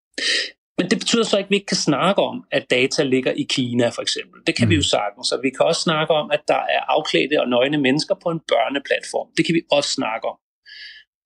[0.78, 3.42] Men det betyder så ikke, at vi ikke kan snakke om, at data ligger i
[3.42, 4.38] Kina, for eksempel.
[4.46, 4.70] Det kan mm.
[4.70, 4.92] vi jo mm.
[4.96, 5.26] sagtens.
[5.28, 8.40] Så vi kan også snakke om, at der er afklædte og nøgne mennesker på en
[8.50, 9.28] børneplatform.
[9.36, 10.36] Det kan vi også snakke om.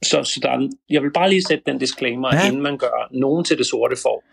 [0.03, 2.47] Så, så der er, jeg vil bare lige sætte den disclaimer, ja.
[2.47, 4.25] inden man gør nogen til det sorte for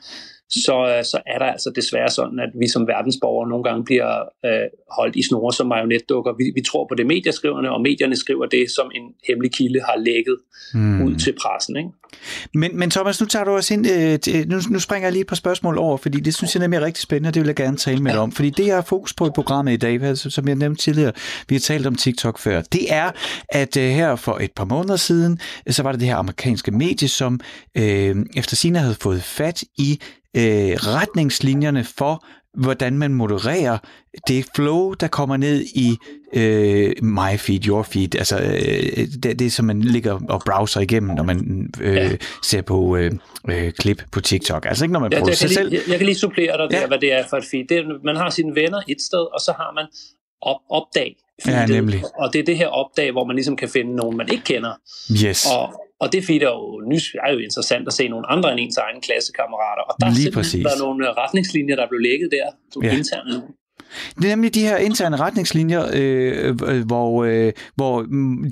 [0.50, 4.12] så, øh, så er der altså desværre sådan, at vi som verdensborgere nogle gange bliver
[4.45, 6.32] øh, holdt i snore som marionetdukker.
[6.38, 9.97] Vi, vi tror på det, medieskriverne, og medierne skriver det, som en hemmelig kilde har
[9.97, 10.38] lægget
[10.74, 11.06] mm.
[11.06, 11.78] ud til pressen.
[11.78, 11.89] Ikke?
[12.54, 15.28] Men, men Thomas, nu tager du os ind, øh, nu, nu springer jeg lige et
[15.28, 17.56] par spørgsmål over, fordi det synes jeg nemlig er rigtig spændende, og det vil jeg
[17.56, 18.32] gerne tale med dig om.
[18.32, 21.12] Fordi det, jeg har fokus på i programmet i dag, som jeg nævnte tidligere,
[21.50, 23.12] vi har talt om TikTok før, det er,
[23.50, 25.39] at øh, her for et par måneder siden,
[25.70, 27.39] så var det det her amerikanske medie, som
[27.78, 30.00] øh, efter sine havde fået fat i
[30.38, 33.78] øh, retningslinjerne for, hvordan man modererer
[34.28, 35.98] det flow, der kommer ned i
[36.34, 41.16] øh, my feed, your feed, altså øh, det, det, som man ligger og browser igennem,
[41.16, 42.10] når man øh, ja.
[42.44, 43.12] ser på øh,
[43.50, 44.66] øh, klip på TikTok.
[44.66, 45.74] Altså ikke når man ja, producerer sig selv.
[45.74, 46.88] Jeg, jeg kan lige supplere dig der, ja.
[46.88, 47.68] hvad det er for et feed.
[47.68, 49.86] Det, man har sine venner et sted, og så har man
[50.42, 51.16] op, opdag
[51.48, 52.04] Ja, nemlig.
[52.18, 54.74] Og det er det her opdag, hvor man ligesom kan finde nogen, man ikke kender.
[55.26, 55.46] Yes.
[55.46, 58.60] Og, og det feed er jo, nys, er jo interessant at se nogle andre end
[58.60, 59.84] ens egne klassekammerater.
[59.89, 60.64] Og der Lige er simpelthen præcis.
[60.66, 62.91] der er nogle retningslinjer, der blev lægget der, som ja.
[62.97, 63.34] interne.
[64.16, 68.02] Det er nemlig de her interne retningslinjer, øh, øh, hvor, øh, hvor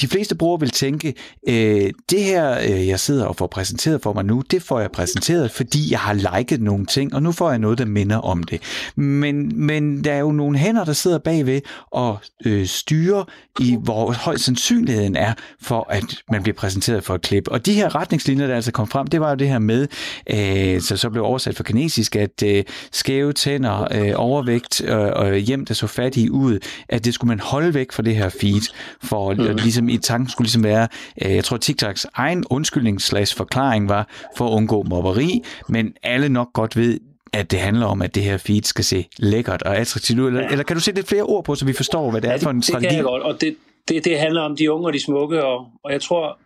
[0.01, 1.13] de fleste brugere vil tænke,
[1.47, 4.91] øh, det her, øh, jeg sidder og får præsenteret for mig nu, det får jeg
[4.91, 8.43] præsenteret, fordi jeg har liket nogle ting, og nu får jeg noget, der minder om
[8.43, 8.61] det.
[8.95, 11.61] Men, men der er jo nogle hænder, der sidder bagved
[11.91, 13.23] og øh, styrer
[13.59, 17.47] i, hvor høj sandsynligheden er for, at man bliver præsenteret for et klip.
[17.47, 19.87] Og de her retningslinjer, der altså kom frem, det var jo det her med,
[20.29, 25.35] øh, så så blev oversat for kinesisk, at øh, skæve tænder, øh, overvægt, øh, øh,
[25.35, 26.59] hjem, der så fattige ud,
[26.89, 28.73] at det skulle man holde væk fra det her feed,
[29.03, 29.55] for mm.
[29.55, 30.87] ligesom i tanken skulle ligesom være,
[31.25, 36.29] øh, jeg tror TikToks egen undskyldning slash forklaring var for at undgå mobberi, men alle
[36.29, 36.99] nok godt ved,
[37.33, 40.27] at det handler om, at det her feed skal se lækkert og attraktivt ud?
[40.27, 40.47] Eller, ja.
[40.47, 42.37] eller kan du sætte lidt flere ord på, så vi forstår, hvad det ja, er
[42.37, 42.83] for en det, strategi?
[42.83, 43.55] Det kan jeg godt, og det,
[43.87, 46.39] det, det handler om de unge og de smukke, og, og jeg tror,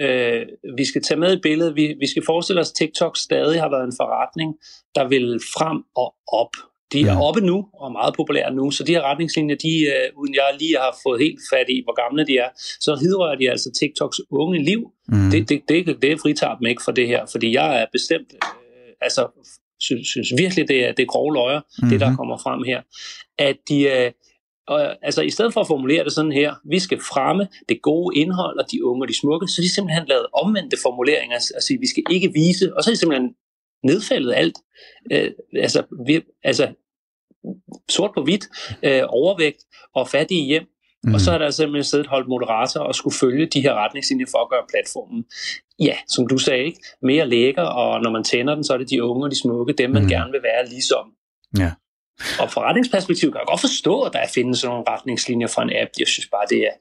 [0.00, 3.60] øh, vi skal tage med i billedet, vi, vi skal forestille os, at TikTok stadig
[3.60, 4.54] har været en forretning,
[4.94, 6.71] der vil frem og op.
[6.92, 7.22] De er ja.
[7.22, 10.76] oppe nu, og meget populære nu, så de her retningslinjer, de, øh, uden jeg lige
[10.76, 12.48] har fået helt fat i, hvor gamle de er,
[12.80, 14.80] så hidrører de altså TikToks unge liv.
[15.08, 15.30] Mm.
[15.30, 18.92] Det, det, det, det fritager dem ikke for det her, fordi jeg er bestemt, øh,
[19.00, 19.22] altså
[19.80, 21.90] synes, synes virkelig, det er, det er grove løjer, mm-hmm.
[21.90, 22.16] det der mhm.
[22.16, 22.80] kommer frem her.
[23.38, 24.12] At de, øh,
[24.66, 28.16] og, altså i stedet for at formulere det sådan her, vi skal fremme det gode
[28.16, 31.76] indhold og de unge og de smukke, så er de simpelthen lavet omvendte formuleringer, altså
[31.80, 33.34] vi skal ikke vise, og så er de simpelthen
[33.84, 34.58] nedfældet alt.
[35.12, 36.74] Øh, altså, vi, altså
[37.88, 38.44] sort på hvidt,
[38.82, 39.58] øh, overvægt
[39.94, 40.66] og fattige hjem,
[41.04, 41.14] Mm.
[41.14, 44.38] Og så er der simpelthen siddet holdt moderator og skulle følge de her retningslinjer for
[44.38, 45.24] at gøre platformen,
[45.80, 46.80] ja, som du sagde, ikke?
[47.02, 49.72] mere lækker, og når man tænder den, så er det de unge og de smukke,
[49.72, 50.08] dem man mm.
[50.08, 51.06] gerne vil være ligesom.
[51.58, 51.72] Ja.
[52.40, 55.90] Og forretningsperspektiv kan jeg godt forstå, at der findes sådan nogle retningslinjer fra en app.
[55.98, 56.74] Jeg synes bare, det er,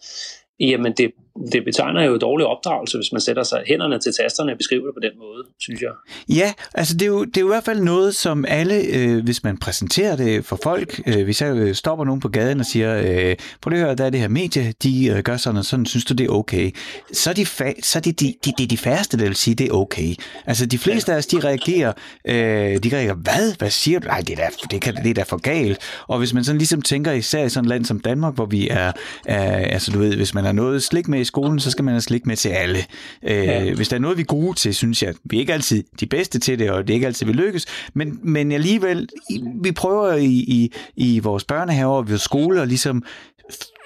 [0.60, 1.12] jamen det,
[1.52, 4.94] det betegner jo dårlig opdragelse, hvis man sætter sig hænderne til tasterne og beskriver det
[4.94, 5.90] på den måde, synes jeg.
[6.30, 9.24] Ja, altså det er jo, det er jo i hvert fald noget, som alle, øh,
[9.24, 12.66] hvis man præsenterer det for folk, øh, hvis jeg øh, stopper nogen på gaden og
[12.66, 15.66] siger, øh, prøv at høre, der er det her medie, de øh, gør sådan og
[15.66, 16.72] sådan, synes du det er okay?
[17.14, 19.56] Så er, de fa- så er det de, de, de, de færreste, der vil sige,
[19.56, 20.16] det er okay.
[20.46, 21.16] Altså de fleste ja.
[21.16, 21.94] af os, de reagerer,
[22.28, 23.58] øh, de reagerer, hvad?
[23.58, 24.08] Hvad siger du?
[24.08, 25.78] Nej, det er, da, det, kan, det er da for galt.
[26.08, 28.68] Og hvis man sådan ligesom tænker, især i sådan et land som Danmark, hvor vi
[28.70, 28.92] er,
[29.26, 31.94] er altså du ved, hvis man har noget slik med i skolen, så skal man
[31.94, 32.80] have slik med til alle.
[33.24, 33.74] Øh, ja.
[33.74, 36.06] Hvis der er noget, vi er gode til, synes jeg, vi er ikke altid de
[36.06, 39.10] bedste til det, og det er ikke altid, vi lykkes, men, men alligevel,
[39.62, 43.04] vi prøver i, i, i vores børnehaver og vores skole at ligesom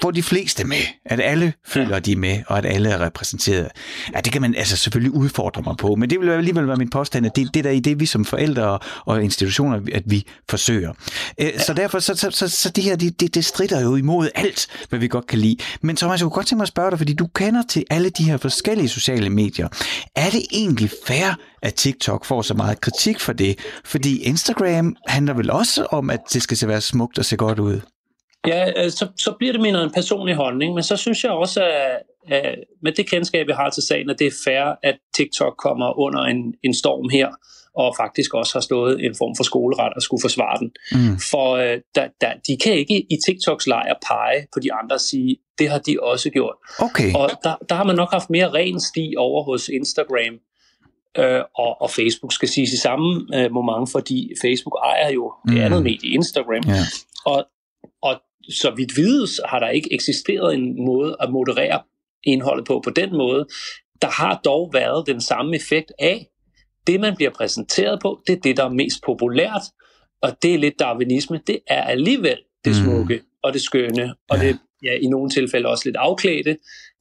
[0.02, 3.06] få de fleste med, at alle føler, at de er med, og at alle er
[3.06, 3.68] repræsenteret.
[4.16, 6.90] Ja, det kan man altså selvfølgelig udfordre mig på, men det vil alligevel være min
[6.90, 10.94] påstand, at det, det der i det, vi som forældre og institutioner, at vi forsøger.
[11.40, 14.30] Øh, så derfor, så, så, så, så det her, det, det, det strider jo imod
[14.36, 15.58] alt, hvad vi godt kan lide.
[15.82, 18.10] Men Thomas, jeg kunne godt tænke mig at spørge dig, fordi du kender til alle
[18.10, 19.68] de her forskellige sociale medier.
[20.16, 23.60] Er det egentlig fair, at TikTok får så meget kritik for det?
[23.86, 27.60] Fordi Instagram handler vel også om, at det skal se være smukt og se godt
[27.60, 27.82] ud?
[28.48, 32.02] Ja, så, så bliver det min en personlig holdning, men så synes jeg også, at,
[32.28, 36.00] at med det kendskab, jeg har til sagen, at det er fair, at TikTok kommer
[36.00, 37.28] under en, en storm her,
[37.76, 40.72] og faktisk også har stået en form for skoleret og skulle forsvare den.
[40.92, 41.20] Mm.
[41.32, 45.02] For uh, der, der, de kan ikke i TikToks lejr pege på de andre og
[45.02, 46.56] sige, det har de også gjort.
[46.80, 47.14] Okay.
[47.16, 50.34] Og der, der har man nok haft mere ren sti over hos Instagram,
[51.18, 55.54] øh, og, og Facebook skal sige i samme øh, moment, fordi Facebook ejer jo det
[55.54, 55.62] mm.
[55.62, 56.64] andet medie, Instagram.
[56.70, 56.86] Yeah.
[57.26, 57.46] Og,
[58.02, 58.14] og
[58.50, 61.82] så vidt vides har der ikke eksisteret en måde at moderere
[62.24, 63.48] indholdet på på den måde.
[64.02, 66.28] Der har dog været den samme effekt af,
[66.88, 69.62] det man bliver præsenteret på, det er det, der er mest populært,
[70.22, 72.84] og det er lidt darwinisme, det er alligevel det mm.
[72.84, 73.26] smukke mm.
[73.44, 74.48] og det skønne, og ja.
[74.48, 76.58] det ja, i nogle tilfælde også lidt afklædte.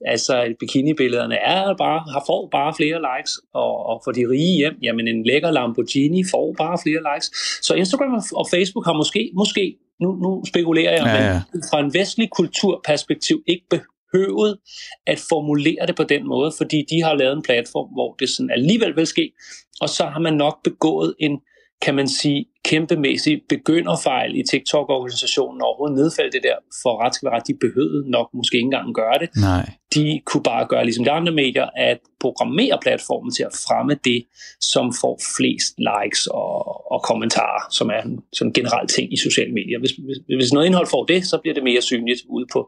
[0.07, 4.75] Altså bikinibillederne er bare, har får bare flere likes, og, og for de rige hjem,
[4.83, 7.29] jamen en lækker Lamborghini får bare flere likes.
[7.67, 11.43] Så Instagram og Facebook har måske, måske nu, nu spekulerer jeg, ja, ja.
[11.53, 14.59] men fra en vestlig kulturperspektiv ikke behøvet
[15.07, 18.51] at formulere det på den måde, fordi de har lavet en platform, hvor det sådan
[18.51, 19.33] alligevel vil ske,
[19.81, 21.41] og så har man nok begået en,
[21.85, 27.37] kan man sige, kæmpemæssig begynderfejl i TikTok-organisationen overhovedet nedfælde det der, for ret skal være
[27.37, 29.29] ret, de behøvede nok måske ikke engang gøre det.
[29.37, 29.71] Nej.
[29.95, 34.21] De kunne bare gøre ligesom de andre medier, at programmere platformen til at fremme det,
[34.61, 36.53] som får flest likes og,
[36.93, 39.79] og kommentarer, som er en sådan generel ting i sociale medier.
[39.79, 42.61] Hvis, hvis, hvis noget indhold får det, så bliver det mere synligt ude på,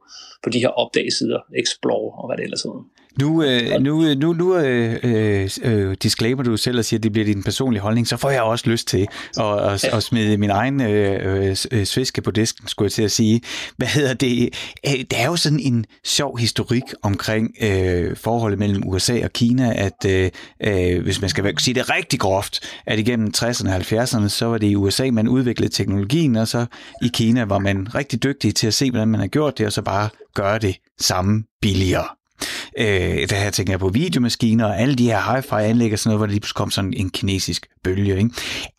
[0.43, 2.85] på de her opdagesider, Explore og hvad det ellers hedder.
[3.19, 7.03] Nu, øh, nu, øh, nu, nu øh, øh, øh, disclaimer du selv og siger, at
[7.03, 9.07] det bliver din personlige holdning, så får jeg også lyst til
[9.39, 13.11] at, at, at smide min egen øh, øh, sviske på disken, skulle jeg til at
[13.11, 13.41] sige.
[13.77, 14.55] Hvad hedder det?
[15.11, 20.31] Der er jo sådan en sjov historik omkring øh, forholdet mellem USA og Kina, at
[20.61, 24.59] øh, hvis man skal sige det rigtig groft, at igennem 60'erne og 70'erne, så var
[24.59, 26.67] det i USA, man udviklede teknologien, og så
[27.03, 29.73] i Kina var man rigtig dygtig til at se, hvordan man har gjort det, og
[29.73, 32.07] så bare gøre det samme billigere.
[32.79, 36.19] Øh, der her tænker jeg på videomaskiner og alle de her hi-fi-anlæg og sådan noget,
[36.19, 38.17] hvor der lige pludselig kom sådan en kinesisk bølge.
[38.19, 38.31] Ikke?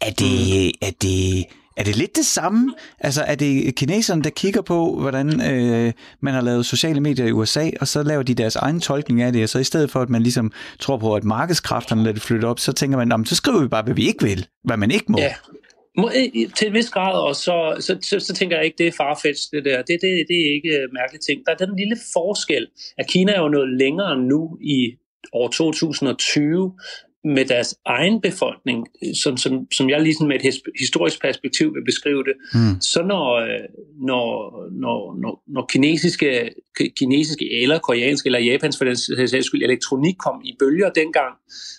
[0.01, 0.87] Er, det, mm.
[0.87, 1.45] er, det,
[1.77, 2.73] er det lidt det samme?
[2.99, 7.31] Altså er det kineserne, der kigger på, hvordan øh, man har lavet sociale medier i
[7.31, 10.01] USA, og så laver de deres egen tolkning af det, og så i stedet for,
[10.01, 13.35] at man ligesom tror på, at markedskræfterne lader det flytte op, så tænker man, så
[13.35, 15.17] skriver vi bare, hvad vi ikke vil, hvad man ikke må.
[15.17, 15.33] Ja.
[15.47, 15.56] Må,
[16.55, 19.51] til en vis grad og så, så, så, så tænker jeg ikke, det er farfetch,
[19.51, 19.77] det der.
[19.77, 21.41] Det, det, det er ikke øh, mærkeligt ting.
[21.45, 22.67] Der er den lille forskel,
[22.97, 24.97] at Kina er jo noget længere nu i
[25.33, 26.73] år 2020,
[27.35, 28.87] med deres egen befolkning,
[29.23, 32.81] som, som, som jeg ligesom med et historisk perspektiv vil beskrive det, mm.
[32.81, 33.65] så når, øh,
[34.09, 34.27] når,
[34.71, 36.49] når, når, når kinesiske,
[36.99, 41.33] kinesiske eller koreanske eller japansk for den sags skyld elektronik kom i bølger dengang,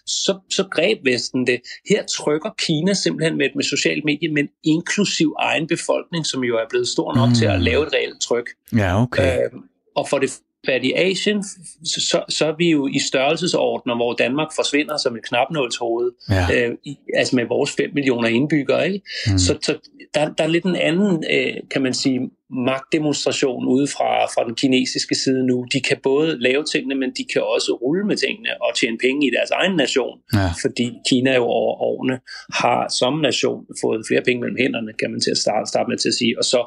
[0.07, 1.61] så, så greb Vesten det.
[1.89, 6.65] Her trykker Kina simpelthen med, med socialt medie, men inklusiv egen befolkning, som jo er
[6.71, 7.35] blevet stor nok mm.
[7.35, 8.49] til at lave et reelt tryk.
[8.77, 9.39] Ja, okay.
[9.39, 9.51] Øh,
[9.97, 10.31] og for det
[10.69, 11.45] fat i Asien,
[11.85, 16.69] så, så er vi jo i størrelsesordner, hvor Danmark forsvinder som et knapnålshoved, ja.
[16.69, 16.75] øh,
[17.15, 18.87] altså med vores 5 millioner indbyggere.
[18.87, 19.07] Ikke?
[19.27, 19.39] Mm.
[19.39, 19.79] Så, så
[20.15, 22.21] der, der er lidt en anden, øh, kan man sige,
[22.51, 25.67] magtdemonstration ude fra, fra den kinesiske side nu.
[25.73, 29.27] De kan både lave tingene, men de kan også rulle med tingene og tjene penge
[29.27, 30.49] i deres egen nation, ja.
[30.63, 32.17] fordi Kina jo over årene
[32.63, 35.99] har som nation fået flere penge mellem hænderne, kan man til at starte, starte med
[35.99, 36.39] til at sige.
[36.41, 36.61] Og så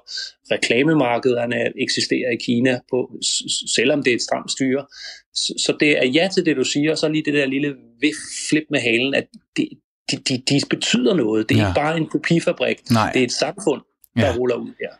[0.51, 1.55] reklamemarkederne
[1.85, 2.99] eksisterer i Kina, på,
[3.75, 4.85] selvom det er et stramt styre.
[5.33, 7.75] Så, så det er ja til det, du siger, og så lige det der lille
[8.49, 9.27] flip med halen, at
[9.57, 9.69] det,
[10.11, 11.49] de, de, de betyder noget.
[11.49, 11.67] Det er ja.
[11.67, 12.77] ikke bare en kopifabrik.
[12.91, 13.11] Nej.
[13.13, 13.81] Det er et samfund,
[14.15, 14.35] der ja.
[14.37, 14.93] ruller ud her.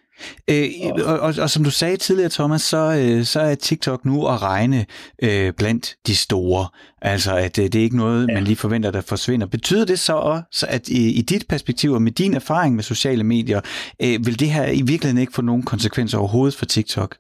[0.48, 0.70] Øh,
[1.06, 4.42] og, og, og som du sagde tidligere, Thomas, så, øh, så er TikTok nu at
[4.42, 4.86] regne
[5.24, 6.68] øh, blandt de store.
[7.02, 8.34] Altså, at øh, det er ikke noget, ja.
[8.34, 9.48] man lige forventer, der forsvinder.
[9.48, 13.24] Betyder det så også, at i, i dit perspektiv og med din erfaring med sociale
[13.24, 13.62] medier,
[14.02, 17.18] øh, vil det her i virkeligheden ikke få nogen konsekvenser overhovedet for TikTok?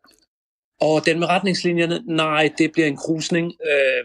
[0.81, 3.45] Og den med retningslinjerne, nej, det bliver en krusning.
[3.45, 4.03] Øh,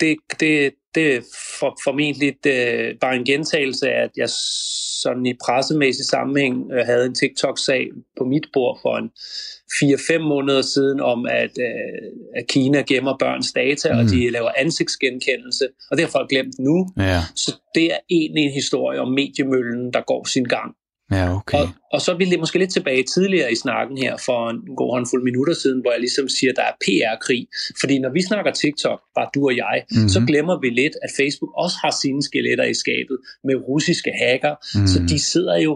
[0.00, 1.20] det, det, det er
[1.60, 4.28] for, formentlig øh, bare en gentagelse af, at jeg
[5.02, 7.84] sådan i pressemæssig sammenhæng øh, havde en TikTok-sag
[8.18, 9.10] på mit bord for en
[9.66, 13.98] 4-5 måneder siden om, at, øh, at Kina gemmer børns data, mm.
[13.98, 16.88] og de laver ansigtsgenkendelse, og det har folk glemt nu.
[16.98, 17.20] Ja.
[17.34, 20.74] Så det er egentlig en historie om mediemøllen, der går sin gang.
[21.10, 21.58] Ja, okay.
[21.58, 24.90] og, og så vil det måske lidt tilbage tidligere i snakken her for en god
[24.94, 27.46] håndfuld minutter siden, hvor jeg ligesom siger, at der er PR-krig.
[27.80, 30.08] Fordi når vi snakker TikTok, bare du og jeg, mm-hmm.
[30.08, 34.54] så glemmer vi lidt, at Facebook også har sine skeletter i skabet med russiske hacker.
[34.54, 34.86] Mm-hmm.
[34.86, 35.72] Så de sidder jo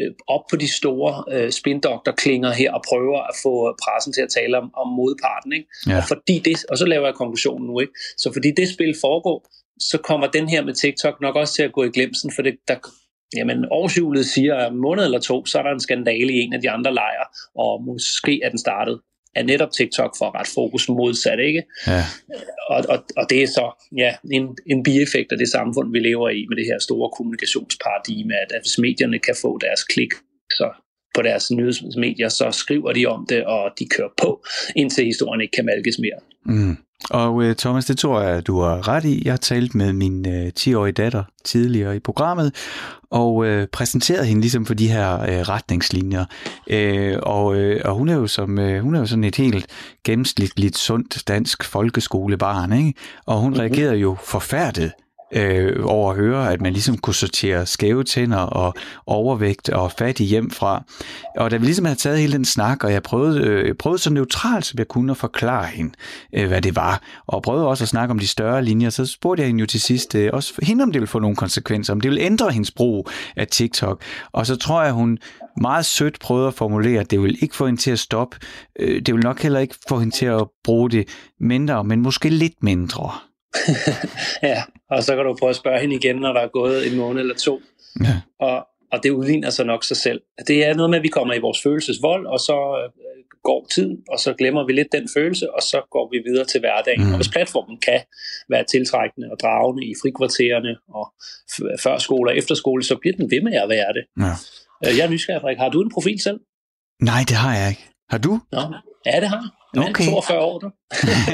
[0.00, 3.52] øh, op på de store øh, spindokter-klinger her og prøver at få
[3.84, 5.52] pressen til at tale om, om modparten.
[5.52, 5.68] Ikke?
[5.86, 5.96] Ja.
[5.96, 7.80] Og, fordi det, og så laver jeg konklusionen nu.
[7.80, 7.92] Ikke?
[8.22, 9.38] Så fordi det spil foregår,
[9.90, 12.54] så kommer den her med TikTok nok også til at gå i glemsen, for det,
[12.68, 12.78] der,
[13.36, 16.52] Jamen, årshjulet siger, at en måned eller to, så er der en skandale i en
[16.52, 19.00] af de andre lejre, og måske er den startet
[19.36, 21.62] af netop TikTok for at ret fokus modsat, ikke?
[21.86, 22.02] Ja.
[22.68, 26.28] Og, og, og det er så ja, en, en bieffekt af det samfund, vi lever
[26.30, 30.12] i med det her store kommunikationsparadigme, at, at hvis medierne kan få deres klik,
[30.58, 30.66] så
[31.14, 34.44] på deres nyhedsmedier, så skriver de om det, og de kører på,
[34.76, 36.18] indtil historien ikke kan malkes mere.
[36.56, 36.76] Mm.
[37.10, 39.22] Og uh, Thomas, det tror jeg, du har ret i.
[39.24, 42.54] Jeg har talt med min uh, 10-årige datter tidligere i programmet,
[43.10, 46.24] og uh, præsenteret hende ligesom for de her uh, retningslinjer.
[46.72, 49.66] Uh, og, uh, og hun er jo som uh, hun er jo sådan et helt
[50.04, 52.94] gennemsnitligt sundt dansk folkeskolebarn, ikke?
[53.26, 53.60] Og hun mm-hmm.
[53.60, 54.92] reagerede jo forfærdet
[55.32, 58.74] øh, over at høre, at man ligesom kunne sortere skæve tænder og
[59.06, 60.84] overvægt og fattig hjem fra.
[61.36, 64.10] Og da vi ligesom havde taget hele den snak, og jeg prøvede, øh, prøvede så
[64.10, 65.92] neutralt, som jeg kunne at forklare hende,
[66.32, 69.40] øh, hvad det var, og prøvede også at snakke om de større linjer, så spurgte
[69.40, 72.00] jeg hende jo til sidst, øh, også hende om det ville få nogle konsekvenser, om
[72.00, 74.02] det ville ændre hendes brug af TikTok.
[74.32, 75.18] Og så tror jeg, hun
[75.60, 78.36] meget sødt prøvede at formulere, at det vil ikke få hende til at stoppe.
[78.80, 81.08] Øh, det vil nok heller ikke få hende til at bruge det
[81.40, 83.10] mindre, men måske lidt mindre.
[84.42, 86.96] ja, og så kan du prøve at spørge hende igen, når der er gået en
[86.96, 87.60] måned eller to.
[88.04, 88.20] Ja.
[88.40, 90.20] Og, og det udligner sig nok sig selv.
[90.46, 93.04] Det er noget med, at vi kommer i vores følelsesvold, og så øh,
[93.44, 96.60] går tid, og så glemmer vi lidt den følelse, og så går vi videre til
[96.60, 97.04] hverdagen.
[97.04, 97.12] Mm.
[97.12, 98.00] Og hvis platformen kan
[98.48, 101.06] være tiltrækkende og dragende i frikvartererne og
[101.84, 104.04] før skole og efterskole, så bliver den ved med at være det.
[104.24, 104.34] Ja.
[104.84, 106.40] Øh, jeg er nysgerrig, Har du en profil selv?
[107.02, 107.84] Nej, det har jeg ikke.
[108.10, 108.40] Har du?
[108.52, 108.60] Nå,
[109.06, 110.04] ja, det har Okay.
[110.04, 110.70] 42 år nu.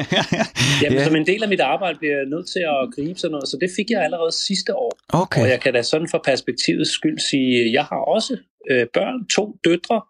[0.83, 1.07] Jamen, yeah.
[1.07, 3.57] som en del af mit arbejde bliver jeg nødt til at gribe sådan noget, så
[3.61, 4.93] det fik jeg allerede sidste år.
[5.09, 5.43] Okay.
[5.43, 8.37] Og jeg kan da sådan for perspektivets skyld sige, jeg har også
[8.71, 10.01] øh, børn, to døtre,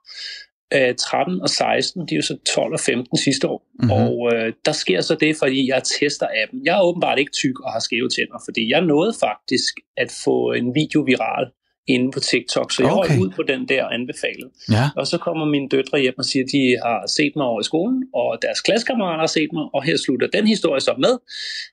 [0.74, 3.60] øh, 13 og 16, de er jo så 12 og 15 sidste år.
[3.62, 3.90] Mm-hmm.
[3.90, 6.66] Og øh, der sker så det, fordi jeg tester appen.
[6.66, 10.52] Jeg er åbenbart ikke tyk og har skæve tænder, fordi jeg nåede faktisk at få
[10.52, 11.46] en video viral
[11.94, 13.18] inde på TikTok, så jeg okay.
[13.18, 14.48] ud på den der anbefalet.
[14.70, 14.84] Ja.
[14.96, 17.64] Og så kommer mine døtre hjem og siger, at de har set mig over i
[17.64, 21.14] skolen, og deres klassekammerater har set mig, og her slutter den historie så med,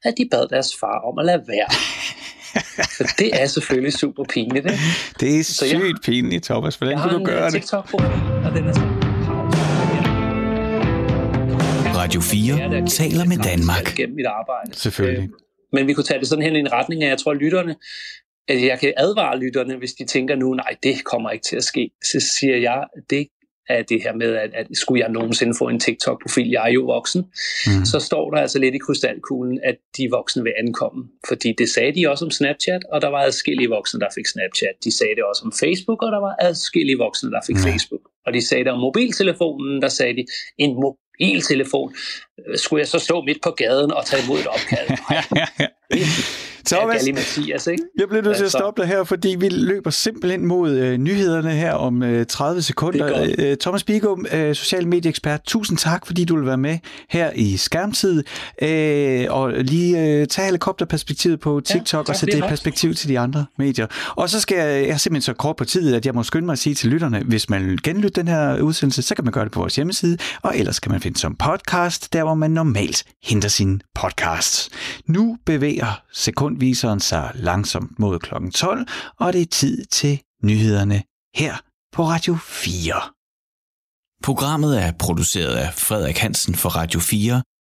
[0.03, 1.69] at de bad deres far om at lade være.
[2.97, 4.83] Så det er selvfølgelig super pinligt, ikke?
[5.19, 6.75] Det er så sygt jeg, pinligt, Thomas.
[6.75, 7.53] Hvordan kan du gøre øh, det?
[7.53, 9.07] tiktok og den er
[11.97, 13.95] Radio 4 taler med Danmark.
[13.95, 14.69] Gennem mit arbejde.
[14.73, 15.23] Selvfølgelig.
[15.23, 15.29] Øh,
[15.73, 17.75] men vi kunne tage det sådan hen i en retning af, jeg tror, at lytterne
[18.47, 21.63] at jeg kan advare lytterne, hvis de tænker nu, nej, det kommer ikke til at
[21.63, 21.91] ske.
[22.03, 23.27] Så siger jeg, det
[23.69, 26.83] af det her med, at, at skulle jeg nogensinde få en TikTok-profil, jeg er jo
[26.83, 27.21] voksen,
[27.67, 27.85] mm.
[27.85, 31.03] så står der altså lidt i krystalkuglen, at de voksne vil ankomme.
[31.27, 34.75] Fordi det sagde de også om Snapchat, og der var adskillige voksne, der fik Snapchat.
[34.83, 37.61] De sagde det også om Facebook, og der var adskillige voksne, der fik mm.
[37.61, 38.01] Facebook.
[38.25, 40.25] Og de sagde det om mobiltelefonen, der sagde de,
[40.57, 41.95] en mobiltelefon,
[42.55, 44.87] skulle jeg så stå midt på gaden og tage imod et opkald?
[46.67, 47.83] Thomas, Mathias, ikke?
[47.99, 50.97] jeg bliver nødt til at altså- stoppe dig her, fordi vi løber simpelthen mod øh,
[50.97, 53.27] nyhederne her om øh, 30 sekunder.
[53.37, 56.77] Øh, Thomas Bigum, øh, social medieekspert, tusind tak, fordi du vil være med
[57.09, 58.23] her i skærmtid,
[58.61, 63.19] øh, og lige øh, tage helikopterperspektivet på TikTok, ja, og sætte det perspektiv til de
[63.19, 63.87] andre medier.
[64.15, 66.45] Og så skal jeg, jeg er simpelthen så kort på tid, at jeg må skynde
[66.45, 69.33] mig at sige til lytterne, hvis man vil genlytte den her udsendelse, så kan man
[69.33, 72.51] gøre det på vores hjemmeside, og ellers kan man finde som podcast, der hvor man
[72.51, 74.69] normalt henter sine podcasts.
[75.07, 76.01] Nu bevæger
[76.59, 78.33] Viseren sig langsomt mod kl.
[78.53, 78.87] 12,
[79.19, 81.03] og det er tid til nyhederne
[81.35, 81.55] her
[81.91, 82.93] på Radio 4.
[84.23, 87.41] Programmet er produceret af Frederik Hansen for Radio 4